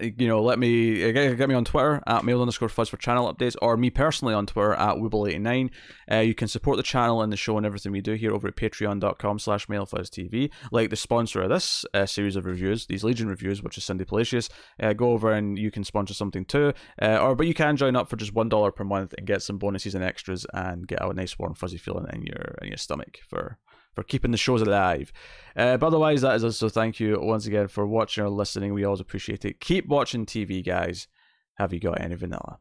you 0.00 0.28
know, 0.28 0.42
let 0.42 0.58
me 0.58 1.08
uh, 1.08 1.34
get 1.34 1.48
me 1.48 1.54
on 1.54 1.64
Twitter 1.64 2.02
at 2.06 2.24
mild 2.24 2.40
underscore 2.40 2.68
fuzz 2.68 2.88
for 2.88 2.96
channel 2.96 3.32
updates, 3.32 3.56
or 3.62 3.76
me 3.76 3.90
personally 3.90 4.34
on 4.34 4.46
Twitter 4.46 4.74
at 4.74 4.96
wooble89. 4.96 5.70
Uh, 6.10 6.16
you 6.16 6.34
can 6.34 6.48
support 6.48 6.76
the 6.76 6.82
channel 6.82 7.22
and 7.22 7.32
the 7.32 7.36
show 7.36 7.56
and 7.56 7.66
everything 7.66 7.92
we 7.92 8.00
do 8.00 8.14
here 8.14 8.32
over 8.32 8.48
at 8.48 8.56
patreon.com 8.56 9.38
slash 9.38 9.66
mildfuzztv. 9.66 10.50
Like 10.72 10.90
the 10.90 10.96
sponsor 10.96 11.42
of 11.42 11.50
this 11.50 11.84
uh, 11.94 12.06
series 12.06 12.36
of 12.36 12.46
reviews, 12.46 12.86
these 12.86 13.04
Legion 13.04 13.28
reviews, 13.28 13.62
which 13.62 13.78
is 13.78 13.84
Cindy 13.84 14.04
Palacios. 14.04 14.48
Uh, 14.80 14.92
go 14.92 15.12
over 15.12 15.32
and 15.32 15.58
you 15.58 15.70
can 15.70 15.84
sponsor 15.84 16.14
something 16.14 16.44
too. 16.44 16.72
Uh, 17.00 17.18
or 17.18 17.34
But 17.34 17.46
you 17.46 17.54
can 17.54 17.76
join 17.76 17.96
up 17.96 18.08
for 18.08 18.16
just 18.16 18.34
$1 18.34 18.74
per 18.74 18.84
month 18.84 19.14
and 19.16 19.26
get 19.26 19.42
some 19.42 19.58
bonuses 19.58 19.94
and 19.94 20.04
extras 20.04 20.46
and 20.52 20.86
get 20.86 21.02
a 21.02 21.12
nice 21.12 21.38
warm 21.38 21.54
fuzzy 21.54 21.78
feeling 21.78 22.06
in 22.12 22.22
your 22.22 22.56
in 22.62 22.68
your 22.68 22.76
stomach 22.76 23.18
for 23.28 23.58
for 23.98 24.04
keeping 24.04 24.30
the 24.30 24.36
shows 24.36 24.62
alive. 24.62 25.12
Uh, 25.56 25.76
but 25.76 25.88
otherwise, 25.88 26.20
that 26.20 26.36
is 26.36 26.44
us. 26.44 26.56
So 26.56 26.68
thank 26.68 27.00
you 27.00 27.18
once 27.20 27.46
again 27.46 27.66
for 27.66 27.84
watching 27.84 28.22
or 28.22 28.28
listening. 28.28 28.72
We 28.72 28.84
always 28.84 29.00
appreciate 29.00 29.44
it. 29.44 29.58
Keep 29.58 29.88
watching 29.88 30.24
TV, 30.24 30.64
guys. 30.64 31.08
Have 31.54 31.72
you 31.72 31.80
got 31.80 32.00
any 32.00 32.14
vanilla? 32.14 32.60